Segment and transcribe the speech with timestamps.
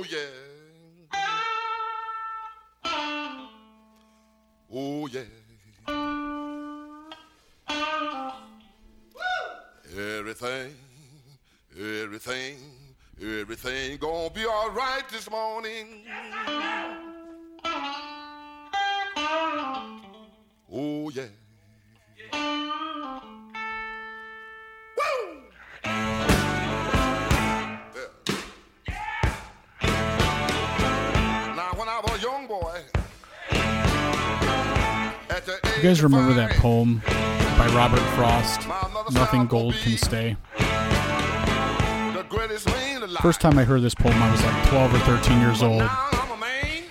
[0.00, 0.30] Oh, yeah.
[4.72, 5.22] Oh, yeah.
[9.98, 10.76] Everything,
[11.76, 12.58] everything,
[13.20, 16.06] everything gonna be all right this morning.
[16.06, 16.37] Oh,
[35.88, 37.00] guys remember that poem
[37.56, 38.68] by Robert Frost?
[38.68, 40.36] my mother said Nothing gold can stay.
[40.58, 43.22] The greatest man alive.
[43.22, 45.80] First time I heard this poem, I was like 12 or 13 years old.
[45.80, 46.82] I'm a man.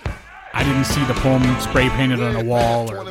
[0.52, 3.06] I didn't see the poem spray painted on a wall or on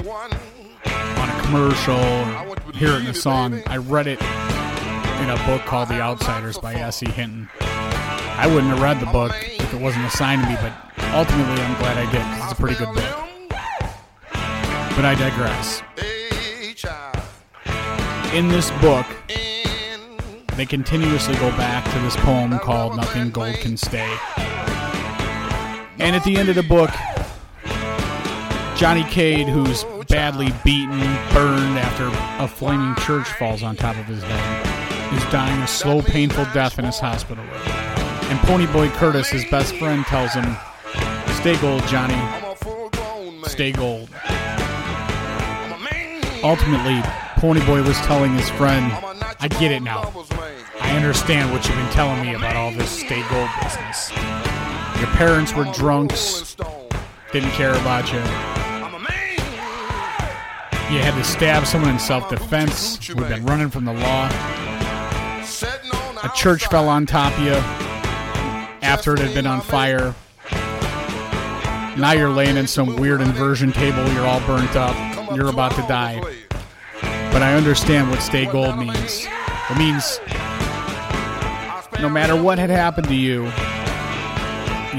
[1.30, 3.62] a commercial or hear it in a song.
[3.68, 7.10] I read it in a book called The Outsiders by S.E.
[7.10, 7.48] Hinton.
[7.62, 10.74] I wouldn't have read the book if it wasn't assigned to me, but
[11.14, 13.17] ultimately I'm glad I did it's a pretty good book.
[14.98, 15.84] But I digress.
[18.34, 19.06] In this book,
[20.56, 24.12] they continuously go back to this poem called Nothing Gold Can Stay.
[26.00, 26.90] And at the end of the book,
[28.76, 31.00] Johnny Cade, who's badly beaten,
[31.32, 32.10] burned after
[32.44, 36.80] a flaming church falls on top of his head, is dying a slow, painful death
[36.80, 37.54] in his hospital room.
[37.54, 40.58] And Ponyboy Curtis, his best friend, tells him,
[41.36, 42.18] Stay gold, Johnny.
[43.48, 44.10] Stay gold.
[46.48, 47.02] Ultimately,
[47.42, 48.94] Ponyboy was telling his friend,
[49.42, 50.14] I get it now.
[50.80, 54.12] I understand what you've been telling me about all this state gold business.
[54.98, 56.56] Your parents were drunks,
[57.34, 58.20] didn't care about you.
[60.90, 63.06] You had to stab someone in self defense.
[63.10, 64.30] We've been running from the law.
[66.24, 67.56] A church fell on top of you
[68.88, 70.16] after it had been on fire.
[72.00, 74.10] Now you're laying in some weird inversion table.
[74.14, 75.17] You're all burnt up.
[75.38, 76.20] You're about to die.
[77.32, 79.28] But I understand what stay gold means.
[79.70, 80.20] It means
[82.02, 83.44] no matter what had happened to you,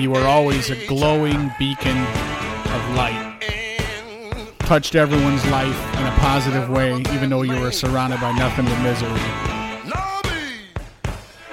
[0.00, 3.34] you were always a glowing beacon of light.
[4.60, 8.81] Touched everyone's life in a positive way, even though you were surrounded by nothing but
[8.84, 9.21] misery.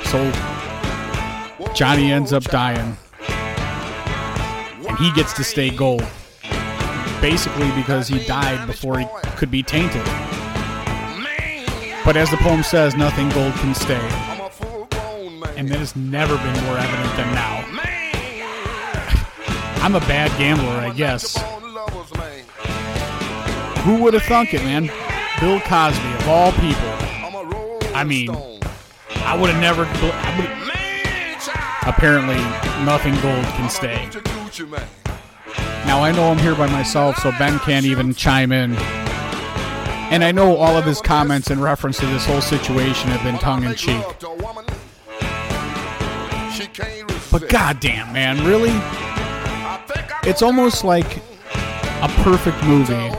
[0.04, 2.96] So Johnny ends up dying.
[4.88, 6.06] And he gets to stay gold.
[7.22, 10.04] Basically because he died before he could be tainted.
[12.04, 14.02] But as the poem says, nothing gold can stay.
[15.58, 17.64] And that has never been more evident than now.
[19.84, 21.36] I'm a bad gambler, I guess.
[23.84, 24.90] Who would have thunk it, man?
[25.40, 27.96] Bill Cosby, of all people.
[27.96, 28.30] I mean.
[29.26, 29.84] I would have never.
[31.90, 32.36] Apparently,
[32.86, 34.08] nothing gold can stay.
[35.86, 38.76] Now I know I'm here by myself, so Ben can't even chime in.
[40.12, 43.38] And I know all of his comments in reference to this whole situation have been
[43.38, 44.04] tongue in cheek.
[47.32, 48.72] But goddamn, man, really?
[50.28, 51.18] It's almost like
[52.02, 53.12] a perfect movie.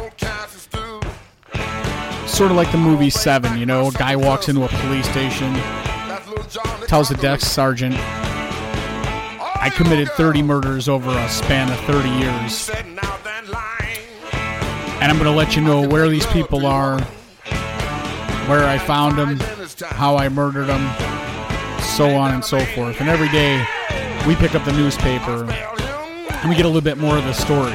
[2.26, 3.88] Sort of like the movie Seven, you know?
[3.88, 5.54] A guy walks into a police station,
[6.86, 7.94] tells the desk sergeant,
[9.66, 13.00] I committed 30 murders over a span of 30 years, and
[15.02, 17.00] I'm gonna let you know where these people are,
[18.46, 19.40] where I found them,
[19.90, 20.88] how I murdered them,
[21.82, 23.00] so on and so forth.
[23.00, 23.66] And every day,
[24.24, 27.74] we pick up the newspaper and we get a little bit more of the story.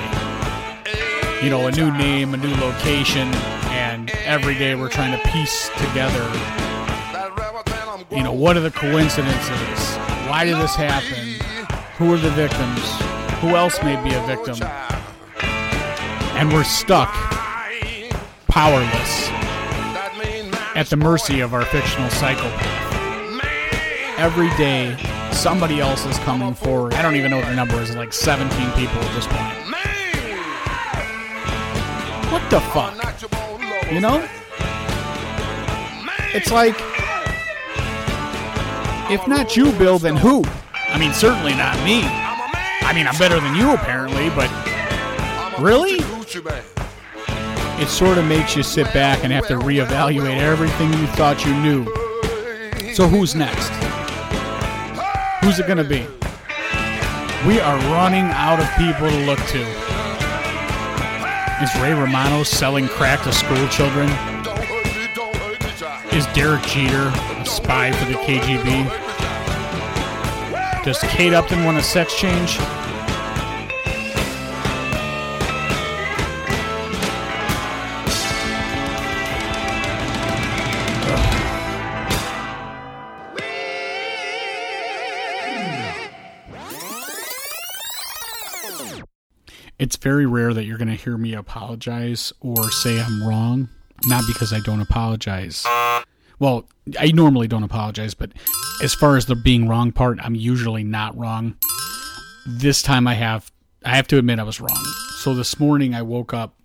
[1.44, 3.28] You know, a new name, a new location,
[3.68, 6.24] and every day we're trying to piece together,
[8.16, 9.98] you know, what are the coincidences?
[10.30, 11.31] Why did this happen?
[12.02, 12.82] Who are the victims?
[13.42, 14.58] Who else may be a victim?
[16.36, 17.14] And we're stuck,
[18.48, 19.30] powerless,
[20.76, 23.38] at the mercy of our fictional psychopath.
[24.18, 24.98] Every day,
[25.32, 26.96] somebody else is coming forward.
[26.96, 29.54] I don't even know what the number is, like 17 people at this point.
[32.32, 32.96] What the fuck?
[33.92, 34.28] You know?
[36.34, 36.74] It's like,
[39.12, 40.44] if not you, Bill, then who?
[40.92, 42.04] I mean, certainly not me.
[42.04, 44.50] I mean, I'm better than you, apparently, but
[45.60, 46.00] really?
[47.82, 51.54] It sort of makes you sit back and have to reevaluate everything you thought you
[51.56, 51.86] knew.
[52.94, 53.70] So, who's next?
[55.44, 56.06] Who's it going to be?
[57.48, 59.62] We are running out of people to look to.
[61.64, 64.10] Is Ray Romano selling crack to school children?
[66.12, 67.08] Is Derek Jeter
[67.40, 69.11] a spy for the KGB?
[70.84, 72.58] Does Kate Upton want a sex change?
[89.78, 93.70] It's very rare that you're going to hear me apologize or say I'm wrong.
[94.06, 95.64] Not because I don't apologize.
[96.42, 96.68] Well,
[97.00, 98.32] I normally don't apologize, but
[98.82, 101.56] as far as the being wrong part, I'm usually not wrong.
[102.48, 103.52] This time I have
[103.86, 104.84] I have to admit I was wrong.
[105.18, 106.56] So this morning I woke up,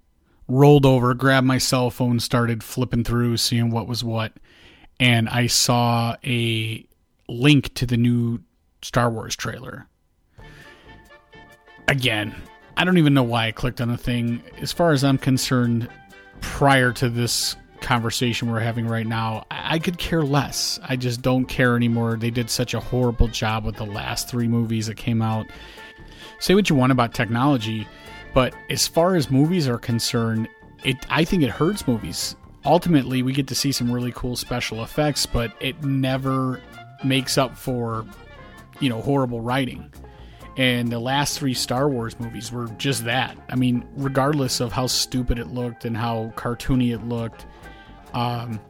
[0.49, 4.32] rolled over, grabbed my cell phone, started flipping through, seeing what was what,
[4.99, 6.87] and I saw a
[7.28, 8.40] link to the new
[8.81, 9.88] Star Wars trailer.
[11.87, 12.34] Again,
[12.78, 14.43] I don't even know why I clicked on the thing.
[14.58, 15.90] As far as I'm concerned,
[16.40, 17.56] prior to this
[17.87, 20.81] conversation we're having right now, I could care less.
[20.83, 22.17] I just don't care anymore.
[22.17, 25.47] They did such a horrible job with the last three movies that came out.
[26.41, 27.87] Say what you want about technology,
[28.35, 30.49] but as far as movies are concerned,
[30.83, 32.35] it I think it hurts movies.
[32.65, 36.61] Ultimately, we get to see some really cool special effects, but it never
[37.05, 38.05] makes up for,
[38.81, 39.93] you know, horrible writing.
[40.56, 43.38] And the last three Star Wars movies were just that.
[43.49, 47.47] I mean, regardless of how stupid it looked and how cartoony it looked,
[48.14, 48.61] um,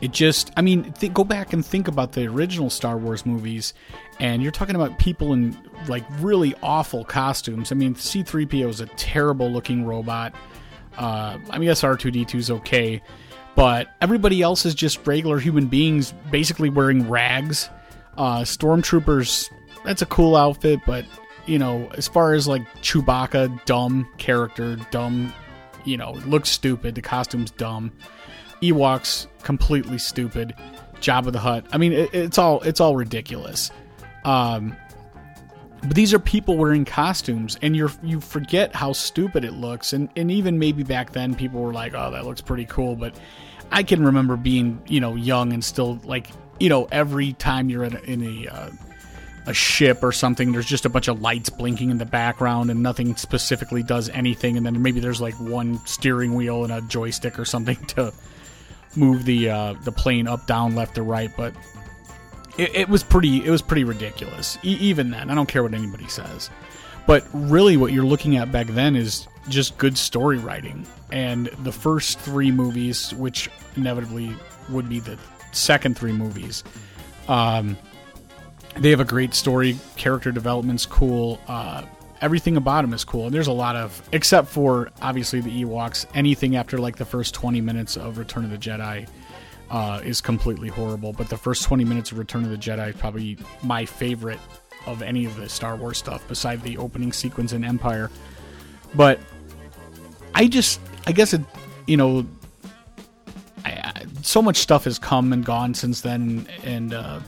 [0.00, 3.74] it just, I mean, th- go back and think about the original Star Wars movies,
[4.20, 5.56] and you're talking about people in
[5.88, 7.72] like really awful costumes.
[7.72, 10.34] I mean, C3PO is a terrible looking robot.
[10.98, 13.02] Uh, I mean, yes, R2D2 is okay,
[13.54, 17.70] but everybody else is just regular human beings, basically wearing rags.
[18.16, 19.50] Uh, stormtroopers
[19.86, 21.06] that's a cool outfit, but
[21.46, 25.32] you know, as far as like Chewbacca, dumb character, dumb,
[25.86, 26.94] you know, it looks stupid.
[26.94, 27.92] The costume's dumb.
[28.62, 30.54] Ewoks completely stupid.
[30.96, 31.66] Jabba the Hutt.
[31.72, 33.70] I mean, it, it's all it's all ridiculous.
[34.24, 34.76] Um,
[35.82, 39.92] but these are people wearing costumes, and you you forget how stupid it looks.
[39.92, 43.14] And and even maybe back then, people were like, "Oh, that looks pretty cool." But
[43.70, 46.28] I can remember being you know young and still like
[46.58, 48.70] you know every time you're in a, in a uh,
[49.46, 50.52] a ship or something.
[50.52, 54.56] There's just a bunch of lights blinking in the background, and nothing specifically does anything.
[54.56, 58.12] And then maybe there's like one steering wheel and a joystick or something to
[58.96, 61.30] move the uh, the plane up, down, left, or right.
[61.36, 61.54] But
[62.58, 64.58] it, it was pretty it was pretty ridiculous.
[64.64, 66.50] E- even then, I don't care what anybody says.
[67.06, 70.84] But really, what you're looking at back then is just good story writing.
[71.12, 74.34] And the first three movies, which inevitably
[74.68, 75.16] would be the
[75.52, 76.64] second three movies,
[77.28, 77.76] um,
[78.78, 79.78] they have a great story.
[79.96, 81.40] Character development's cool.
[81.48, 81.82] Uh,
[82.20, 83.26] everything about them is cool.
[83.26, 86.06] And there's a lot of, except for obviously the Ewoks.
[86.14, 89.08] Anything after like the first 20 minutes of Return of the Jedi
[89.70, 91.12] uh, is completely horrible.
[91.12, 94.40] But the first 20 minutes of Return of the Jedi is probably my favorite
[94.86, 98.10] of any of the Star Wars stuff, beside the opening sequence in Empire.
[98.94, 99.18] But
[100.34, 101.40] I just, I guess it,
[101.86, 102.24] you know,
[103.64, 107.18] I, I, so much stuff has come and gone since then, and uh,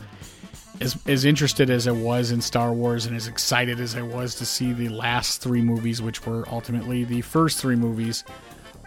[0.80, 4.34] as as interested as I was in Star Wars and as excited as I was
[4.36, 8.24] to see the last three movies, which were ultimately the first three movies,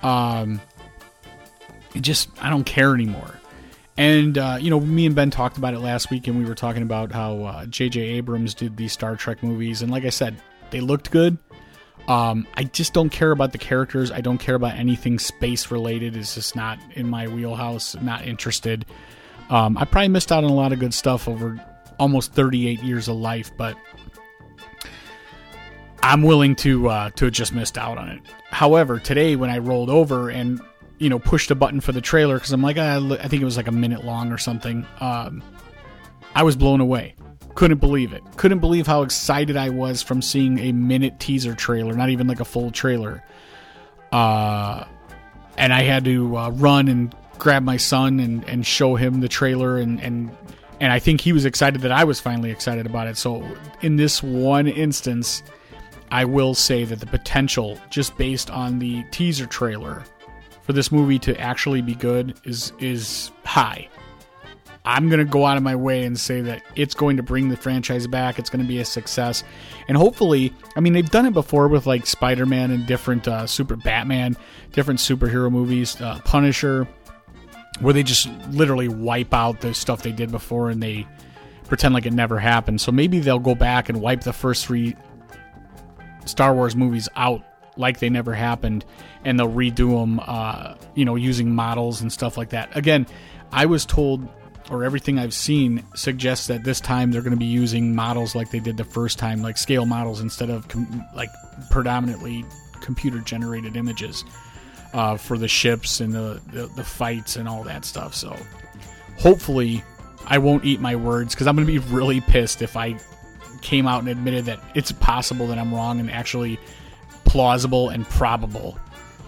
[0.03, 0.61] um,
[1.93, 3.39] it just I don't care anymore.
[3.97, 6.55] And uh, you know, me and Ben talked about it last week, and we were
[6.55, 8.01] talking about how J.J.
[8.01, 11.37] Uh, Abrams did the Star Trek movies, and like I said, they looked good.
[12.07, 14.11] Um, I just don't care about the characters.
[14.11, 16.15] I don't care about anything space related.
[16.15, 17.95] It's just not in my wheelhouse.
[18.01, 18.85] Not interested.
[19.49, 21.63] Um, I probably missed out on a lot of good stuff over
[22.01, 23.77] almost 38 years of life, but
[26.01, 28.21] I'm willing to uh, to have just missed out on it.
[28.49, 30.59] However, today when I rolled over and
[30.97, 33.45] you know pushed a button for the trailer because I'm like ah, I think it
[33.45, 35.43] was like a minute long or something, um,
[36.33, 37.13] I was blown away.
[37.53, 38.23] Couldn't believe it.
[38.35, 42.39] Couldn't believe how excited I was from seeing a minute teaser trailer, not even like
[42.39, 43.23] a full trailer.
[44.11, 44.85] Uh,
[45.55, 49.27] and I had to uh, run and grab my son and, and show him the
[49.27, 50.31] trailer and, and
[50.81, 53.15] and I think he was excited that I was finally excited about it.
[53.15, 53.47] So
[53.81, 55.43] in this one instance,
[56.09, 60.03] I will say that the potential, just based on the teaser trailer,
[60.63, 63.87] for this movie to actually be good is is high.
[64.83, 67.57] I'm gonna go out of my way and say that it's going to bring the
[67.57, 68.39] franchise back.
[68.39, 69.43] It's going to be a success,
[69.87, 73.75] and hopefully, I mean, they've done it before with like Spider-Man and different uh, Super
[73.75, 74.35] Batman,
[74.71, 76.87] different superhero movies, uh, Punisher
[77.79, 81.07] where they just literally wipe out the stuff they did before and they
[81.67, 82.81] pretend like it never happened.
[82.81, 84.95] So maybe they'll go back and wipe the first three
[86.25, 87.43] Star Wars movies out
[87.77, 88.85] like they never happened
[89.23, 92.75] and they'll redo them, uh, you know, using models and stuff like that.
[92.75, 93.07] Again,
[93.51, 94.27] I was told
[94.69, 98.51] or everything I've seen suggests that this time they're going to be using models like
[98.51, 101.29] they did the first time, like scale models instead of com- like
[101.69, 102.45] predominantly
[102.81, 104.23] computer generated images
[104.93, 108.13] uh, for the ships and the, the the fights and all that stuff.
[108.13, 108.35] So
[109.17, 109.83] hopefully,
[110.25, 112.97] I won't eat my words because I'm going to be really pissed if I
[113.61, 116.59] came out and admitted that it's possible that I'm wrong and actually
[117.25, 118.77] plausible and probable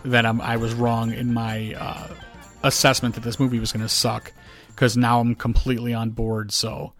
[0.03, 2.08] that I'm, I was wrong in my uh,
[2.63, 4.34] assessment that this movie was going to suck
[4.70, 6.51] because now I'm completely on board.
[6.51, 6.93] So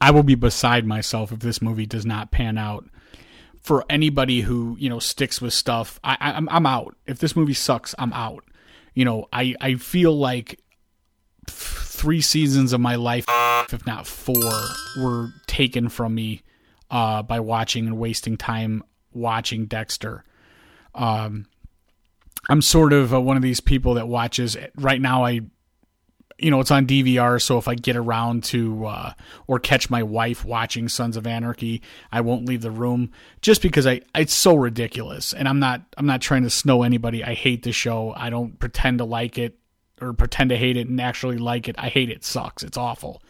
[0.00, 2.84] I will be beside myself if this movie does not pan out.
[3.64, 6.96] For anybody who you know sticks with stuff, I, I'm I'm out.
[7.06, 8.44] If this movie sucks, I'm out.
[8.94, 10.60] You know, I I feel like
[11.48, 13.24] three seasons of my life,
[13.72, 14.52] if not four,
[14.98, 16.42] were taken from me
[16.90, 20.24] uh, by watching and wasting time watching Dexter.
[20.94, 21.46] Um,
[22.48, 25.24] I'm sort of uh, one of these people that watches right now.
[25.24, 25.40] I,
[26.38, 29.12] you know, it's on DVR, so if I get around to uh,
[29.46, 33.86] or catch my wife watching Sons of Anarchy, I won't leave the room just because
[33.86, 35.32] I it's so ridiculous.
[35.32, 37.22] And I'm not I'm not trying to snow anybody.
[37.22, 38.12] I hate the show.
[38.16, 39.58] I don't pretend to like it
[40.00, 41.76] or pretend to hate it and actually like it.
[41.78, 42.24] I hate it.
[42.24, 42.62] sucks.
[42.62, 43.22] It's awful.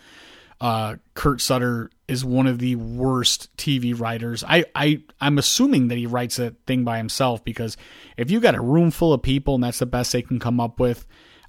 [0.61, 4.43] Uh, Kurt Sutter is one of the worst TV writers.
[4.47, 7.77] I, I I'm assuming that he writes that thing by himself because
[8.17, 10.61] if you got a room full of people and that's the best they can come
[10.61, 11.07] up with,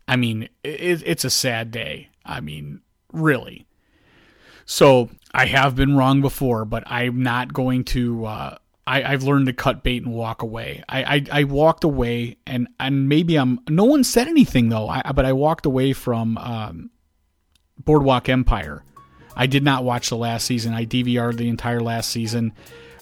[0.08, 2.10] I mean, it, it's a sad day.
[2.26, 2.82] I mean,
[3.12, 3.66] really.
[4.66, 8.26] So I have been wrong before, but I'm not going to.
[8.26, 8.58] Uh,
[8.88, 10.84] I, I've learned to cut bait and walk away.
[10.88, 13.60] I, I, I walked away, and and maybe I'm.
[13.70, 14.88] No one said anything though.
[14.90, 16.90] I, but I walked away from um,
[17.84, 18.84] Boardwalk Empire
[19.36, 20.74] I did not watch the last season.
[20.74, 22.54] I DVR'd the entire last season.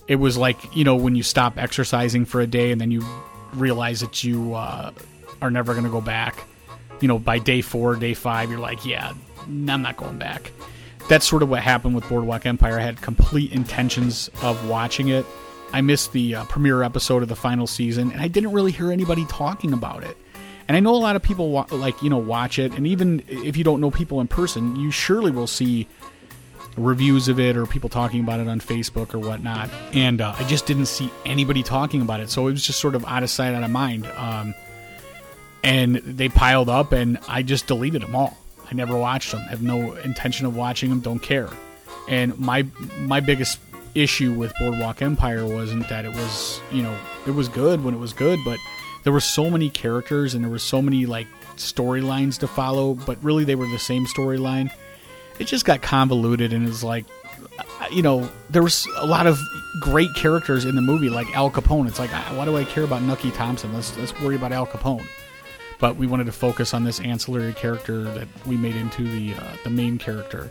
[0.08, 3.06] It was like, you know, when you stop exercising for a day and then you
[3.54, 4.92] realize that you uh,
[5.42, 6.44] are never going to go back.
[7.04, 10.54] You know, by day four, day five, you're like, yeah, I'm not going back.
[11.10, 12.80] That's sort of what happened with Boardwalk Empire.
[12.80, 15.26] I had complete intentions of watching it.
[15.74, 18.90] I missed the uh, premiere episode of the final season, and I didn't really hear
[18.90, 20.16] anybody talking about it.
[20.70, 23.22] And I know a lot of people wa- like you know watch it, and even
[23.28, 25.90] if you don't know people in person, you surely will see
[26.78, 29.70] reviews of it or people talking about it on Facebook or whatnot.
[29.92, 32.30] And uh, I just didn't see anybody talking about it.
[32.30, 34.08] So it was just sort of out of sight, out of mind.
[34.16, 34.56] Um,
[35.64, 38.38] and they piled up, and I just deleted them all.
[38.70, 39.42] I never watched them.
[39.42, 41.00] Have no intention of watching them.
[41.00, 41.50] Don't care.
[42.08, 42.66] And my
[43.00, 43.60] my biggest
[43.96, 48.00] issue with Boardwalk Empire wasn't that it was you know it was good when it
[48.00, 48.60] was good, but
[49.04, 53.24] there were so many characters and there were so many like storylines to follow, but
[53.24, 54.72] really they were the same storyline
[55.40, 57.06] it just got convoluted and is like
[57.60, 59.40] uh, you know there was a lot of
[59.80, 62.84] great characters in the movie like al capone it's like ah, why do i care
[62.84, 65.06] about nucky thompson let's let's worry about al capone
[65.84, 69.44] but we wanted to focus on this ancillary character that we made into the uh,
[69.66, 70.50] the main character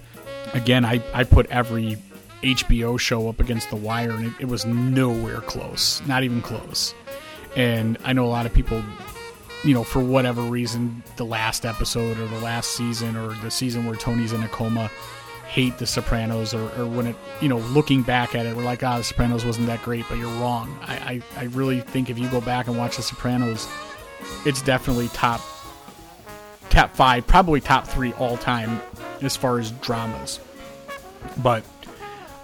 [0.53, 1.97] again i i put every
[2.43, 6.95] hbo show up against the wire and it, it was nowhere close not even close
[7.57, 8.83] and i know a lot of people
[9.65, 13.87] you know, for whatever reason, the last episode or the last season or the season
[13.87, 14.91] where Tony's in a coma
[15.47, 18.83] hate The Sopranos or, or when it, you know, looking back at it, we're like,
[18.83, 20.77] ah, The Sopranos wasn't that great, but you're wrong.
[20.83, 23.69] I, I, I really think if you go back and watch The Sopranos,
[24.45, 25.41] it's definitely top,
[26.71, 28.81] top five, probably top three all time
[29.21, 30.41] as far as dramas.
[31.43, 31.65] But,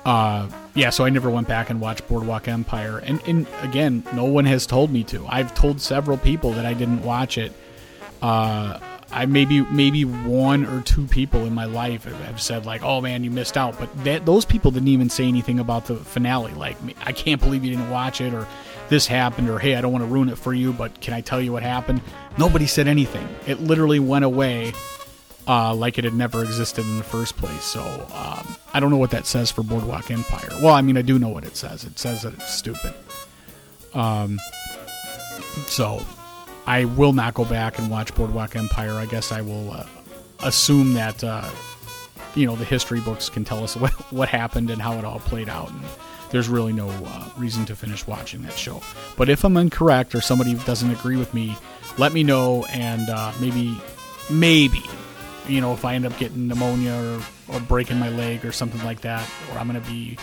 [0.04, 2.98] uh, yeah, so I never went back and watched Boardwalk Empire.
[2.98, 5.26] And, and again, no one has told me to.
[5.26, 7.52] I've told several people that I didn't watch it.
[8.22, 8.78] Uh,
[9.10, 13.24] I maybe maybe one or two people in my life have said like, "Oh man,
[13.24, 16.52] you missed out," but that, those people didn't even say anything about the finale.
[16.52, 18.46] Like, I can't believe you didn't watch it, or
[18.88, 21.20] this happened, or hey, I don't want to ruin it for you, but can I
[21.20, 22.00] tell you what happened?
[22.36, 23.28] Nobody said anything.
[23.46, 24.72] It literally went away
[25.46, 27.64] uh, like it had never existed in the first place.
[27.64, 30.50] So um, I don't know what that says for Boardwalk Empire.
[30.62, 31.84] Well, I mean, I do know what it says.
[31.84, 32.94] It says that it's stupid.
[33.94, 34.38] Um,
[35.66, 36.04] so
[36.66, 38.92] I will not go back and watch Boardwalk Empire.
[38.92, 39.86] I guess I will uh,
[40.40, 41.48] assume that uh,
[42.34, 45.20] you know the history books can tell us what what happened and how it all
[45.20, 45.70] played out.
[45.70, 45.80] And
[46.30, 48.82] there's really no uh, reason to finish watching that show.
[49.16, 51.56] But if I'm incorrect or somebody doesn't agree with me,
[51.96, 53.76] let me know and uh, maybe
[54.30, 54.82] maybe
[55.48, 58.82] you know, if I end up getting pneumonia or, or breaking my leg or something
[58.84, 60.18] like that, or I'm going to be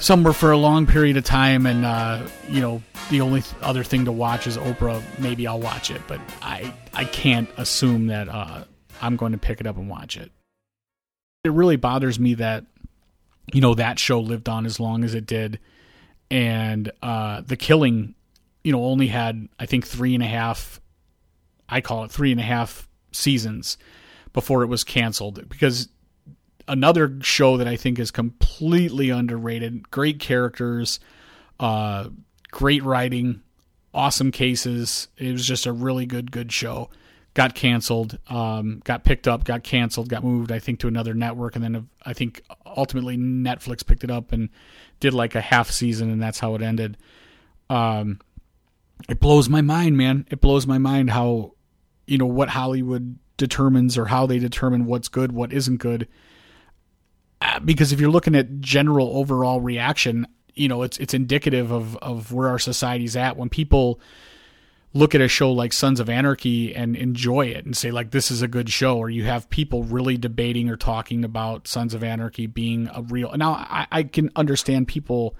[0.00, 3.84] somewhere for a long period of time and, uh, you know, the only th- other
[3.84, 6.02] thing to watch is Oprah, maybe I'll watch it.
[6.08, 8.64] But I, I can't assume that uh,
[9.00, 10.32] I'm going to pick it up and watch it.
[11.44, 12.64] It really bothers me that,
[13.52, 15.58] you know, that show lived on as long as it did.
[16.30, 18.14] And uh, The Killing,
[18.62, 20.80] you know, only had, I think, three and a half,
[21.68, 23.76] I call it three and a half seasons.
[24.34, 25.88] before it was canceled because
[26.68, 29.90] another show that I think is completely underrated.
[29.90, 31.00] Great characters,
[31.58, 32.08] uh,
[32.50, 33.40] great writing,
[33.94, 35.08] awesome cases.
[35.16, 36.90] It was just a really good, good show.
[37.32, 41.56] Got canceled, um, got picked up, got canceled, got moved, I think, to another network,
[41.56, 42.42] and then I think
[42.76, 44.48] ultimately Netflix picked it up and
[45.00, 46.96] did like a half season, and that's how it ended.
[47.70, 48.20] Um,
[49.08, 50.26] it blows my mind, man.
[50.30, 51.54] It blows my mind how,
[52.06, 56.08] you know, what Hollywood determines or how they determine what's good, what isn't good.
[57.40, 61.96] Uh, because if you're looking at general overall reaction, you know, it's it's indicative of
[61.96, 64.00] of where our society's at when people
[64.94, 68.30] look at a show like Sons of Anarchy and enjoy it and say like this
[68.30, 72.02] is a good show, or you have people really debating or talking about Sons of
[72.02, 73.32] Anarchy being a real.
[73.36, 75.36] Now I, I can understand people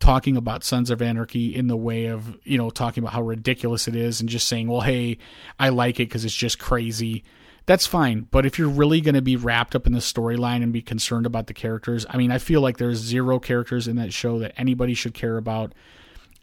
[0.00, 3.88] talking about Sons of Anarchy in the way of you know talking about how ridiculous
[3.88, 5.18] it is and just saying, well, hey,
[5.58, 7.24] I like it because it's just crazy
[7.66, 8.26] that's fine.
[8.30, 11.26] But if you're really going to be wrapped up in the storyline and be concerned
[11.26, 14.52] about the characters, I mean, I feel like there's zero characters in that show that
[14.56, 15.72] anybody should care about.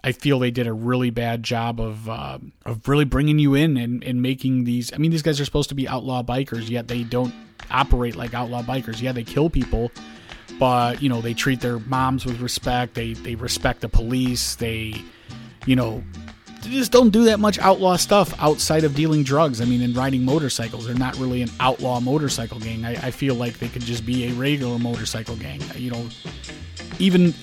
[0.04, 3.76] I feel they did a really bad job of uh, of really bringing you in
[3.78, 4.94] and, and making these.
[4.94, 7.34] I mean, these guys are supposed to be outlaw bikers, yet they don't
[7.70, 9.02] operate like outlaw bikers.
[9.02, 9.92] Yeah, they kill people,
[10.58, 12.94] but you know they treat their moms with respect.
[12.94, 14.56] They they respect the police.
[14.56, 14.96] They,
[15.66, 16.02] you know,
[16.62, 19.62] they just don't do that much outlaw stuff outside of dealing drugs.
[19.62, 20.86] I mean, and riding motorcycles.
[20.86, 22.86] They're not really an outlaw motorcycle gang.
[22.86, 25.62] I, I feel like they could just be a regular motorcycle gang.
[25.76, 26.08] You know,
[27.00, 27.34] even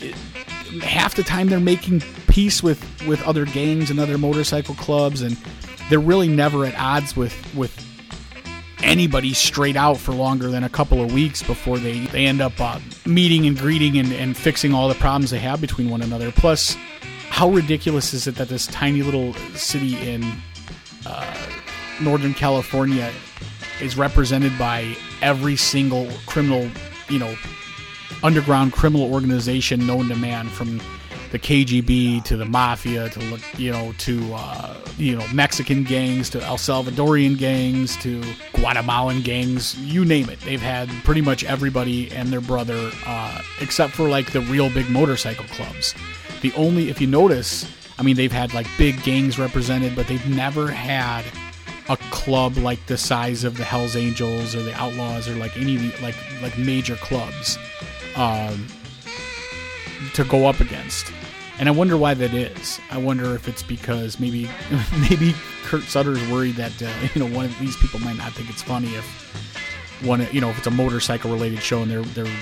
[0.83, 5.37] half the time they're making peace with with other gangs and other motorcycle clubs, and
[5.89, 7.83] they're really never at odds with with
[8.83, 12.53] anybody straight out for longer than a couple of weeks before they, they end up
[12.61, 16.31] uh, meeting and greeting and, and fixing all the problems they have between one another.
[16.31, 16.77] Plus,
[17.37, 20.25] how ridiculous is it that this tiny little city in
[21.05, 21.37] uh,
[22.01, 23.13] Northern California
[23.79, 26.67] is represented by every single criminal,
[27.11, 27.37] you know,
[28.23, 30.81] underground criminal organization known to man, from
[31.31, 36.43] the KGB to the mafia to you know to uh, you know Mexican gangs to
[36.43, 38.23] El Salvadorian gangs to
[38.55, 40.41] Guatemalan gangs, you name it.
[40.41, 44.89] They've had pretty much everybody and their brother, uh, except for like the real big
[44.89, 45.95] motorcycle clubs.
[46.43, 50.29] The only, if you notice, I mean, they've had like big gangs represented, but they've
[50.29, 51.25] never had
[51.89, 55.79] a club like the size of the Hell's Angels or the Outlaws or like any
[56.03, 57.59] like like major clubs
[58.17, 58.67] um,
[60.15, 61.13] to go up against.
[61.59, 62.81] And I wonder why that is.
[62.91, 64.49] I wonder if it's because maybe
[65.11, 68.51] maybe Kurt Sutter's worried that uh, you know one of these people might not think
[68.51, 72.33] it's funny if one you know if it's a motorcycle related show and they're they're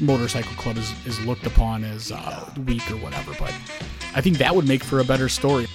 [0.00, 3.32] motorcycle club is, is looked upon as uh, weak or whatever.
[3.38, 3.54] But
[4.14, 5.66] I think that would make for a better story.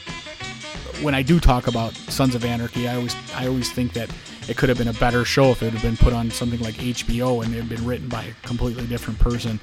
[1.01, 4.10] When I do talk about Sons of Anarchy, I always I always think that
[4.47, 6.75] it could have been a better show if it had been put on something like
[6.75, 9.60] HBO and it had been written by a completely different person.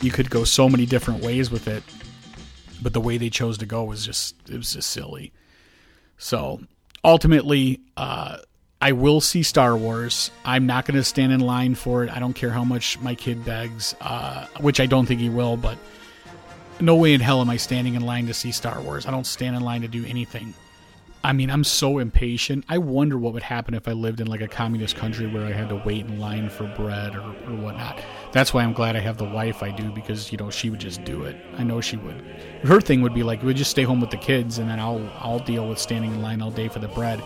[0.00, 1.82] You could go so many different ways with it,
[2.82, 5.32] but the way they chose to go was just it was just silly.
[6.18, 6.60] So
[7.04, 8.38] ultimately, uh,
[8.80, 10.30] I will see Star Wars.
[10.44, 12.14] I'm not going to stand in line for it.
[12.14, 15.56] I don't care how much my kid begs, uh, which I don't think he will,
[15.56, 15.78] but
[16.80, 19.06] no way in hell am I standing in line to see Star Wars.
[19.06, 20.52] I don't stand in line to do anything.
[21.26, 22.64] I mean, I'm so impatient.
[22.68, 25.50] I wonder what would happen if I lived in like a communist country where I
[25.50, 28.00] had to wait in line for bread or, or whatnot.
[28.30, 30.78] That's why I'm glad I have the wife I do because you know she would
[30.78, 31.36] just do it.
[31.58, 32.14] I know she would.
[32.62, 35.04] Her thing would be like, we just stay home with the kids and then I'll
[35.18, 37.20] I'll deal with standing in line all day for the bread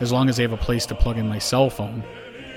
[0.00, 2.02] as long as they have a place to plug in my cell phone.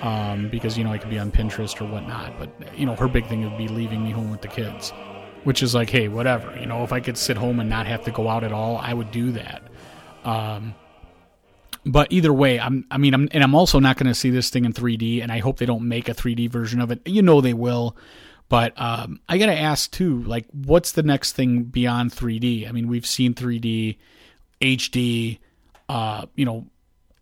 [0.01, 3.07] Um, because you know I could be on Pinterest or whatnot, but you know her
[3.07, 4.93] big thing would be leaving me home with the kids,
[5.43, 6.57] which is like, hey, whatever.
[6.59, 8.77] You know, if I could sit home and not have to go out at all,
[8.77, 9.61] I would do that.
[10.23, 10.73] Um,
[11.87, 14.49] but either way, I'm, I mean, I'm, and I'm also not going to see this
[14.49, 17.01] thing in 3D, and I hope they don't make a 3D version of it.
[17.05, 17.95] You know they will,
[18.49, 22.67] but um, I got to ask too, like, what's the next thing beyond 3D?
[22.67, 23.97] I mean, we've seen 3D,
[24.61, 25.39] HD,
[25.89, 26.67] uh, you know,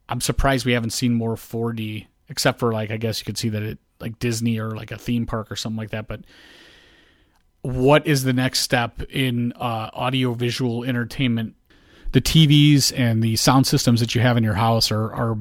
[0.08, 3.50] I'm surprised we haven't seen more 4D, except for like I guess you could see
[3.50, 6.08] that it like Disney or like a theme park or something like that.
[6.08, 6.22] But
[7.62, 11.56] what is the next step in uh, audio visual entertainment?
[12.16, 15.38] The TVs and the sound systems that you have in your house are are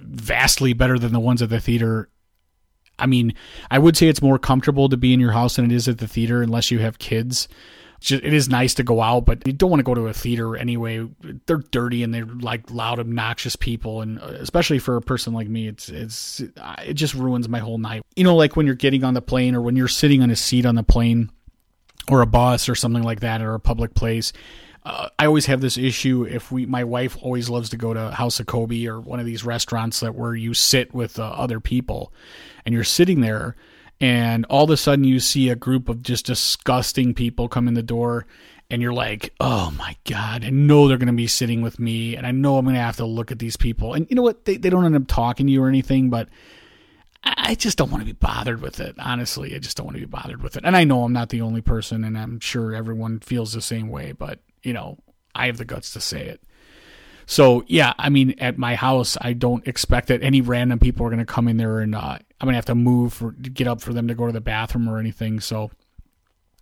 [0.00, 2.08] vastly better than the ones at the theater.
[2.98, 3.34] I mean,
[3.70, 5.98] I would say it's more comfortable to be in your house than it is at
[5.98, 7.48] the theater, unless you have kids
[8.10, 10.56] it is nice to go out, but you don't want to go to a theater
[10.56, 11.08] anyway.
[11.46, 15.48] They're dirty and they're like loud, obnoxious people, and uh, especially for a person like
[15.48, 16.40] me, it's it's
[16.84, 18.02] it just ruins my whole night.
[18.14, 20.36] You know, like when you're getting on the plane or when you're sitting on a
[20.36, 21.30] seat on the plane
[22.08, 24.32] or a bus or something like that or a public place.
[24.86, 28.12] Uh, I always have this issue if we my wife always loves to go to
[28.12, 31.58] House of Kobe or one of these restaurants that where you sit with uh, other
[31.58, 32.12] people
[32.64, 33.56] and you're sitting there
[34.00, 37.74] and all of a sudden you see a group of just disgusting people come in
[37.74, 38.26] the door
[38.70, 42.14] and you're like, "Oh my god, I know they're going to be sitting with me
[42.14, 44.22] and I know I'm going to have to look at these people." And you know
[44.22, 44.44] what?
[44.44, 46.28] They they don't end up talking to you or anything, but
[47.24, 48.94] I just don't want to be bothered with it.
[49.00, 50.64] Honestly, I just don't want to be bothered with it.
[50.64, 53.88] And I know I'm not the only person, and I'm sure everyone feels the same
[53.88, 54.98] way, but, you know,
[55.34, 56.42] I have the guts to say it.
[57.26, 61.10] So, yeah, I mean, at my house, I don't expect that any random people are
[61.10, 63.66] going to come in there and uh, I'm going to have to move for, get
[63.66, 65.40] up for them to go to the bathroom or anything.
[65.40, 65.70] So,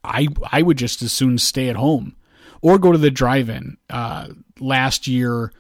[0.05, 2.17] I I would just as soon stay at home
[2.61, 3.79] or go to the drive-in.
[3.88, 4.29] Uh,
[4.61, 5.51] last year,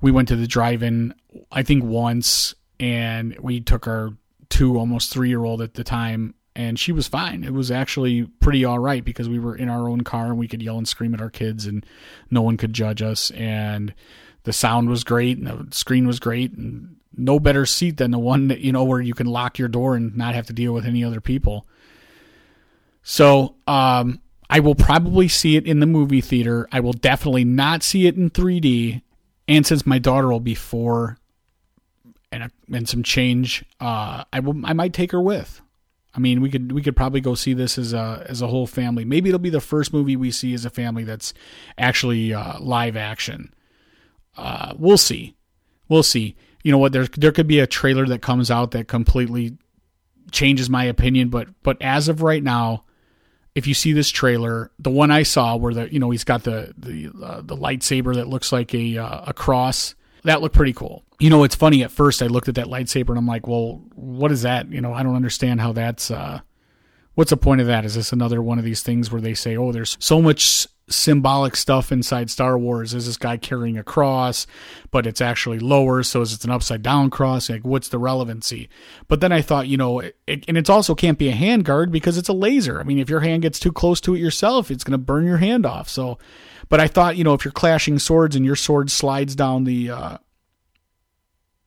[0.00, 1.14] we went to the drive-in,
[1.52, 4.10] I think once, and we took our
[4.48, 7.44] two, almost three year old at the time, and she was fine.
[7.44, 10.48] It was actually pretty all right because we were in our own car and we
[10.48, 11.84] could yell and scream at our kids, and
[12.30, 13.30] no one could judge us.
[13.32, 13.94] And
[14.44, 18.18] the sound was great, and the screen was great, and no better seat than the
[18.18, 20.72] one that you know where you can lock your door and not have to deal
[20.72, 21.66] with any other people.
[23.02, 26.68] So, um, I will probably see it in the movie theater.
[26.70, 29.02] I will definitely not see it in 3D.
[29.48, 31.18] And since my daughter will be four,
[32.30, 35.60] and a, and some change, uh, I will I might take her with.
[36.14, 38.66] I mean, we could we could probably go see this as a as a whole
[38.66, 39.04] family.
[39.04, 41.34] Maybe it'll be the first movie we see as a family that's
[41.76, 43.52] actually uh, live action.
[44.36, 45.36] Uh, we'll see,
[45.88, 46.36] we'll see.
[46.62, 46.92] You know what?
[46.92, 49.58] There there could be a trailer that comes out that completely
[50.30, 52.84] changes my opinion, but but as of right now,
[53.56, 56.44] if you see this trailer, the one I saw where the you know he's got
[56.44, 60.72] the the uh, the lightsaber that looks like a uh, a cross that looked pretty
[60.72, 61.04] cool.
[61.18, 61.84] You know, it's funny.
[61.84, 64.70] At first, I looked at that lightsaber and I'm like, well, what is that?
[64.70, 66.10] You know, I don't understand how that's.
[66.10, 66.40] Uh,
[67.14, 67.84] what's the point of that?
[67.84, 71.56] Is this another one of these things where they say, oh, there's so much symbolic
[71.56, 72.94] stuff inside Star Wars?
[72.94, 74.46] Is this guy carrying a cross,
[74.90, 77.48] but it's actually lower, so is it an upside down cross?
[77.48, 78.68] Like, what's the relevancy?
[79.08, 81.90] But then I thought, you know, it, and it also can't be a hand guard
[81.90, 82.80] because it's a laser.
[82.80, 85.26] I mean, if your hand gets too close to it yourself, it's going to burn
[85.26, 85.88] your hand off.
[85.88, 86.18] So
[86.68, 89.90] but I thought, you know, if you're clashing swords and your sword slides down the,
[89.90, 90.18] uh,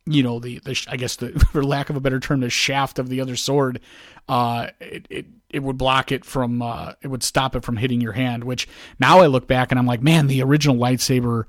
[0.07, 2.99] you know, the, the I guess the for lack of a better term, the shaft
[2.99, 3.79] of the other sword,
[4.27, 8.01] uh, it, it it would block it from, uh, it would stop it from hitting
[8.01, 8.43] your hand.
[8.43, 8.67] Which
[8.99, 11.45] now I look back and I'm like, man, the original lightsaber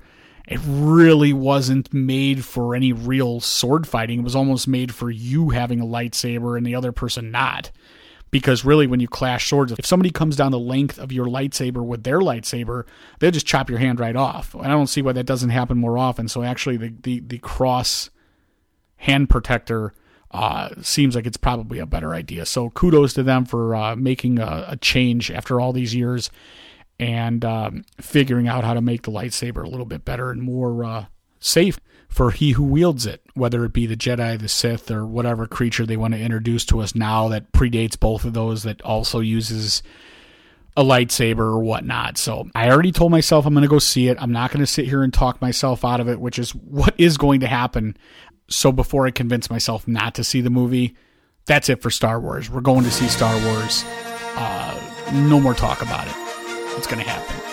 [0.47, 4.19] it really wasn't made for any real sword fighting.
[4.19, 7.69] It was almost made for you having a lightsaber and the other person not
[8.31, 11.83] because really when you clash swords if somebody comes down the length of your lightsaber
[11.83, 12.83] with their lightsaber
[13.19, 15.77] they'll just chop your hand right off and i don't see why that doesn't happen
[15.77, 18.09] more often so actually the the, the cross
[18.99, 19.93] hand protector
[20.31, 24.37] uh, seems like it's probably a better idea so kudos to them for uh, making
[24.39, 26.29] a, a, change after all these years
[26.99, 30.83] and um, figuring out how to make the lightsaber a little bit better and more
[30.83, 31.05] uh,
[31.39, 35.45] safe for he who wields it, whether it be the Jedi, the Sith, or whatever
[35.47, 39.19] creature they want to introduce to us now that predates both of those that also
[39.19, 39.83] uses
[40.75, 42.17] a lightsaber or whatnot.
[42.17, 44.17] So I already told myself I'm going to go see it.
[44.19, 46.95] I'm not going to sit here and talk myself out of it, which is what
[46.97, 47.95] is going to happen.
[48.49, 50.95] So before I convince myself not to see the movie,
[51.45, 52.49] that's it for Star Wars.
[52.49, 53.83] We're going to see Star Wars.
[54.35, 54.79] Uh,
[55.13, 56.13] no more talk about it.
[56.77, 57.48] It's going to happen.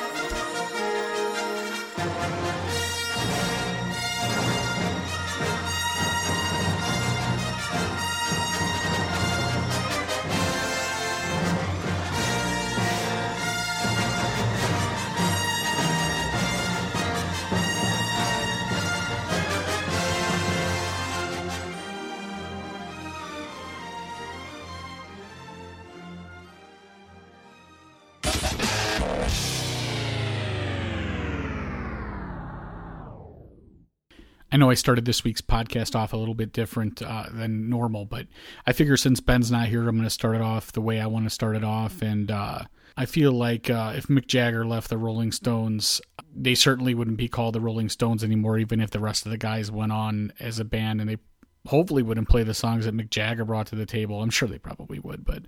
[34.56, 38.06] I know I started this week's podcast off a little bit different uh, than normal,
[38.06, 38.26] but
[38.66, 41.08] I figure since Ben's not here, I'm going to start it off the way I
[41.08, 42.00] want to start it off.
[42.00, 42.60] And uh,
[42.96, 46.00] I feel like uh, if Mick Jagger left the Rolling Stones,
[46.34, 49.36] they certainly wouldn't be called the Rolling Stones anymore, even if the rest of the
[49.36, 51.18] guys went on as a band and they
[51.66, 54.22] hopefully wouldn't play the songs that Mick Jagger brought to the table.
[54.22, 55.42] I'm sure they probably would, but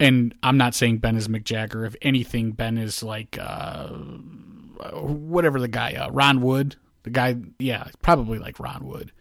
[0.00, 1.84] and I'm not saying Ben is Mick Jagger.
[1.84, 3.86] If anything, Ben is like uh,
[4.94, 6.74] whatever the guy uh, Ron Wood
[7.08, 9.12] the guy, yeah, probably like Ron Wood.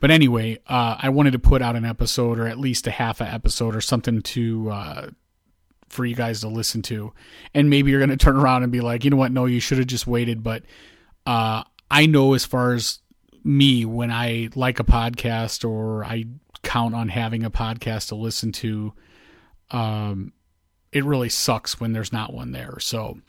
[0.00, 3.20] But anyway, uh, I wanted to put out an episode or at least a half
[3.20, 5.10] a episode or something to uh,
[5.88, 7.12] for you guys to listen to.
[7.54, 9.30] And maybe you're going to turn around and be like, you know what?
[9.30, 10.42] No, you should have just waited.
[10.42, 10.64] But
[11.24, 12.98] uh, I know as far as
[13.44, 16.24] me, when I like a podcast or I
[16.62, 18.92] count on having a podcast to listen to,
[19.70, 20.32] um,
[20.90, 22.78] it really sucks when there's not one there.
[22.80, 23.20] So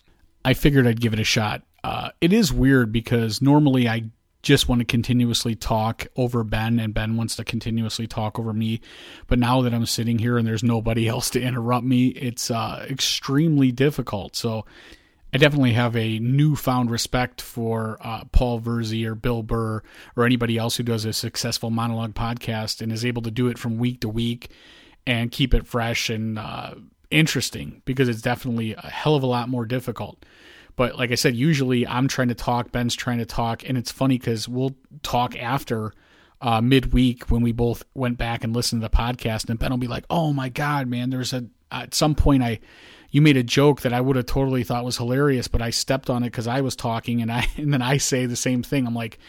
[0.43, 1.61] I figured I'd give it a shot.
[1.83, 4.05] Uh, it is weird because normally I
[4.43, 8.81] just want to continuously talk over Ben and Ben wants to continuously talk over me.
[9.27, 12.85] But now that I'm sitting here and there's nobody else to interrupt me, it's uh,
[12.89, 14.35] extremely difficult.
[14.35, 14.65] So
[15.33, 19.81] I definitely have a newfound respect for uh, Paul Virzi or Bill Burr
[20.15, 23.57] or anybody else who does a successful monologue podcast and is able to do it
[23.57, 24.51] from week to week
[25.07, 26.75] and keep it fresh and uh,
[27.09, 30.23] interesting because it's definitely a hell of a lot more difficult.
[30.75, 33.91] But like I said, usually I'm trying to talk, Ben's trying to talk, and it's
[33.91, 35.93] funny because we'll talk after
[36.41, 39.77] uh, midweek when we both went back and listened to the podcast, and Ben will
[39.77, 41.09] be like, "Oh my god, man!
[41.09, 42.59] There's a at some point I
[43.11, 46.09] you made a joke that I would have totally thought was hilarious, but I stepped
[46.09, 48.87] on it because I was talking, and I and then I say the same thing.
[48.87, 49.19] I'm like,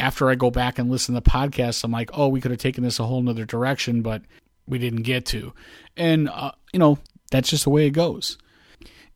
[0.00, 2.60] after I go back and listen to the podcast, I'm like, oh, we could have
[2.60, 4.22] taken this a whole nother direction, but
[4.66, 5.52] we didn't get to,
[5.96, 6.98] and uh, you know
[7.30, 8.38] that's just the way it goes.